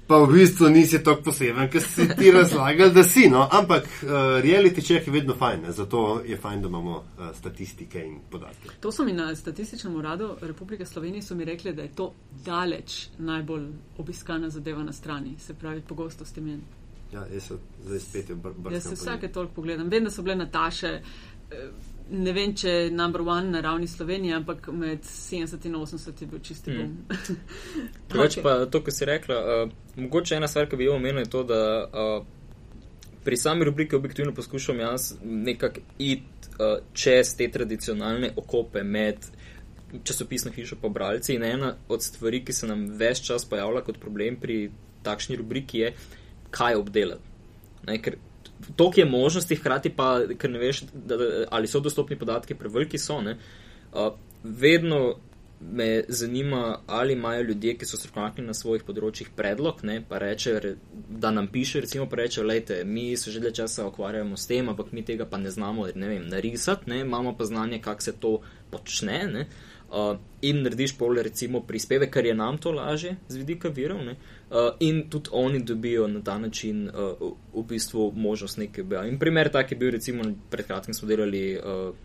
[0.10, 3.28] pa v bistvu nisi tako poseben, ker si ti razlagal, da si.
[3.30, 3.44] No.
[3.52, 4.10] Ampak uh,
[4.42, 8.74] reality check je vedno fajn, ne, zato je fajn, da imamo uh, statistike in podatke.
[8.82, 12.14] To so mi na statističnem uradu Republike Slovenije so mi rekli, da je to
[12.46, 16.62] daleč najbolj obiskana zadeva na strani, se pravi pogostost imen.
[17.14, 18.74] Ja, jaz se zdaj spet brskam.
[18.74, 19.90] Jaz se vsake toliko pogledam.
[19.90, 21.70] Vem, da so bile Nataše, eh,
[22.12, 26.28] ne vem, če je number one na ravni Slovenije, ampak med 70 in 80 je
[26.28, 26.98] bil čisti bom.
[28.10, 31.30] Drugače pa to, kar si rekla, uh, mogoče ena stvar, ki bi jo omenil, je
[31.30, 32.26] to, da uh,
[33.24, 39.26] pri sami rubriki objektivno poskušam jaz nekako iti uh, čez te tradicionalne okope med
[40.04, 44.00] časopisno hišo pa bralci in ena od stvari, ki se nam več čas pojavlja kot
[44.00, 44.70] problem pri
[45.04, 45.94] takšni rubriki je,
[46.52, 47.26] kaj obdelati.
[47.88, 48.18] Ne, ker
[48.76, 51.18] toliko je možnosti, hkrati pa, ker ne veš, da,
[51.50, 53.22] ali so dostopni podatki, preveliki so.
[53.22, 53.38] Ne,
[53.94, 55.16] uh, vedno
[55.62, 60.54] me zanima, ali imajo ljudje, ki so strokovnjaki na svojih področjih, predlog, ne, pa reče,
[60.64, 60.76] re-
[61.10, 64.70] da nam piše, recimo, pa reče, lejte, mi se že dlje časa ukvarjamo s tem,
[64.70, 68.14] ampak mi tega pa ne znamo ne vem, narisati, ne, imamo pa znanje, kako se
[68.14, 68.40] to
[68.72, 69.20] počne.
[69.34, 69.48] Ne,
[69.92, 74.00] uh, in narediš pol, recimo, prispeve, ker je nam to lažje z vidika virov.
[74.06, 74.39] Ne, uh,
[74.80, 79.14] in tudi oni dobijo na ta način uh, v, bistvu možnost objaviti.
[79.14, 81.58] In primer tak je bil, recimo, pred kratkim smo delali.
[81.58, 81.96] Uh,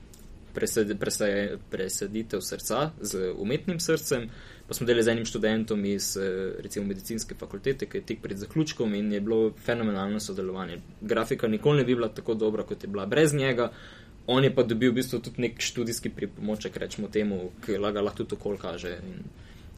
[0.54, 4.28] presed, presed, presaditev srca z umetnim srcem.
[4.68, 6.14] Pa smo delali z enim študentom iz
[6.62, 10.78] recimo medicinske fakultete, ki je tik pred zaključkom in je bilo fenomenalno sodelovanje.
[11.00, 13.72] Grafika nikoli ne bi bila tako dobra, kot je bila brez njega.
[14.26, 18.24] On je pa dobil v bistvu tudi nek študijski pripomoček, rečemo temu, ki ga lahko
[18.24, 18.96] tudi okol kaže.
[19.04, 19.26] In,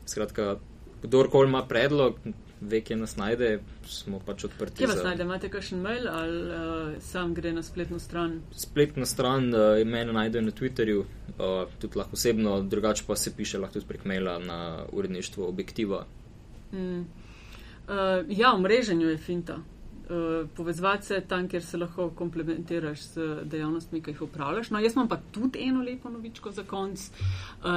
[0.07, 0.59] skratka,
[1.03, 2.21] kdorkoli ima predlog,
[2.61, 4.77] ve, kje nas najde, smo pač odprti.
[4.77, 5.23] Kje vas za- najde?
[5.23, 8.41] Imate kakšen mail ali uh, sam gre na spletno stran?
[8.53, 13.59] Spletna stran uh, mene najde na Twitterju, uh, tudi lahko osebno, drugače pa se piše
[13.59, 16.07] lahko tudi prek maila na uredništvo Objektiva.
[16.73, 16.99] Mm.
[16.99, 17.05] Uh,
[18.29, 19.59] ja, v mreženju je finta.
[20.07, 24.71] Uh, povezovati se tam, kjer se lahko komplementiraš z dejavnostmi, ki jih upravljaš.
[24.71, 27.01] No, jaz imam pa tudi eno lepo novičko za konc.
[27.11, 27.71] Uh,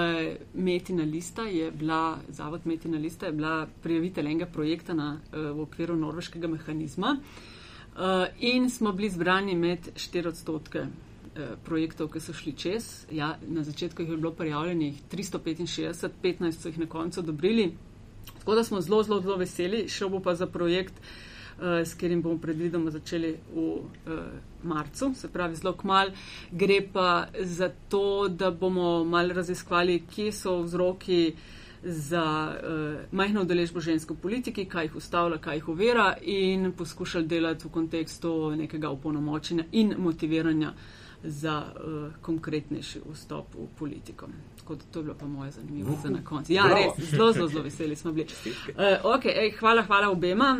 [0.54, 5.62] Metina lista je bila, zavod Metina lista je bila prijavitelj enega projekta na, uh, v
[5.62, 12.34] okviru norveškega mehanizma uh, in smo bili zbrani med 4 odstotke eh, projektov, ki so
[12.34, 13.08] šli čez.
[13.12, 17.74] Ja, na začetku jih je bilo prijavljenih 365, 15 so jih na koncu odobrili.
[18.38, 19.88] Tako da smo zelo, zelo, zelo veseli.
[19.90, 21.29] Šel bo pa za projekt, uh,
[21.62, 23.84] s katerim bomo predvidoma začeli v uh,
[24.64, 26.12] marcu, se pravi zelo kmal.
[26.52, 31.34] Gre pa za to, da bomo mal raziskovali, kje so vzroki
[31.84, 37.28] za uh, majhno udeležbo žensk v politiki, kaj jih ustavlja, kaj jih uvera in poskušali
[37.28, 40.74] delati v kontekstu nekega opolnomočenja in motiviranja
[41.24, 44.28] za uh, konkretnejši vstop v politiko.
[44.58, 46.54] Tako da to je bilo pa moje zanimivo za na koncu.
[46.54, 46.96] Ja, Bravo.
[46.98, 48.28] res, zelo, zelo, zelo veseli smo bili.
[48.46, 50.58] Uh, okay, ej, hvala, hvala obema.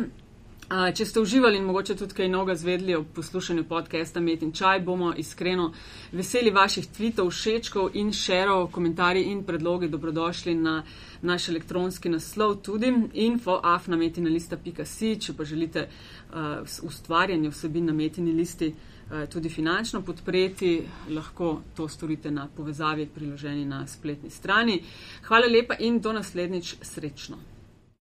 [0.70, 4.52] Uh, če ste uživali in mogoče tudi kaj novega zvedli o poslušanju podcasta Met in
[4.54, 5.72] Čaj, bomo iskreno
[6.14, 9.88] veseli vaših tweetov, všečkov in šerov, komentarji in predlogi.
[9.90, 10.84] Dobrodošli na
[11.26, 12.92] naš elektronski naslov tudi
[13.26, 18.76] infoafnametinalista.si, če pa želite uh, ustvarjanje vsebin na metini listi uh,
[19.26, 24.82] tudi finančno podpreti, lahko to storite na povezavi priloženi na spletni strani.
[25.26, 27.49] Hvala lepa in do naslednjič srečno.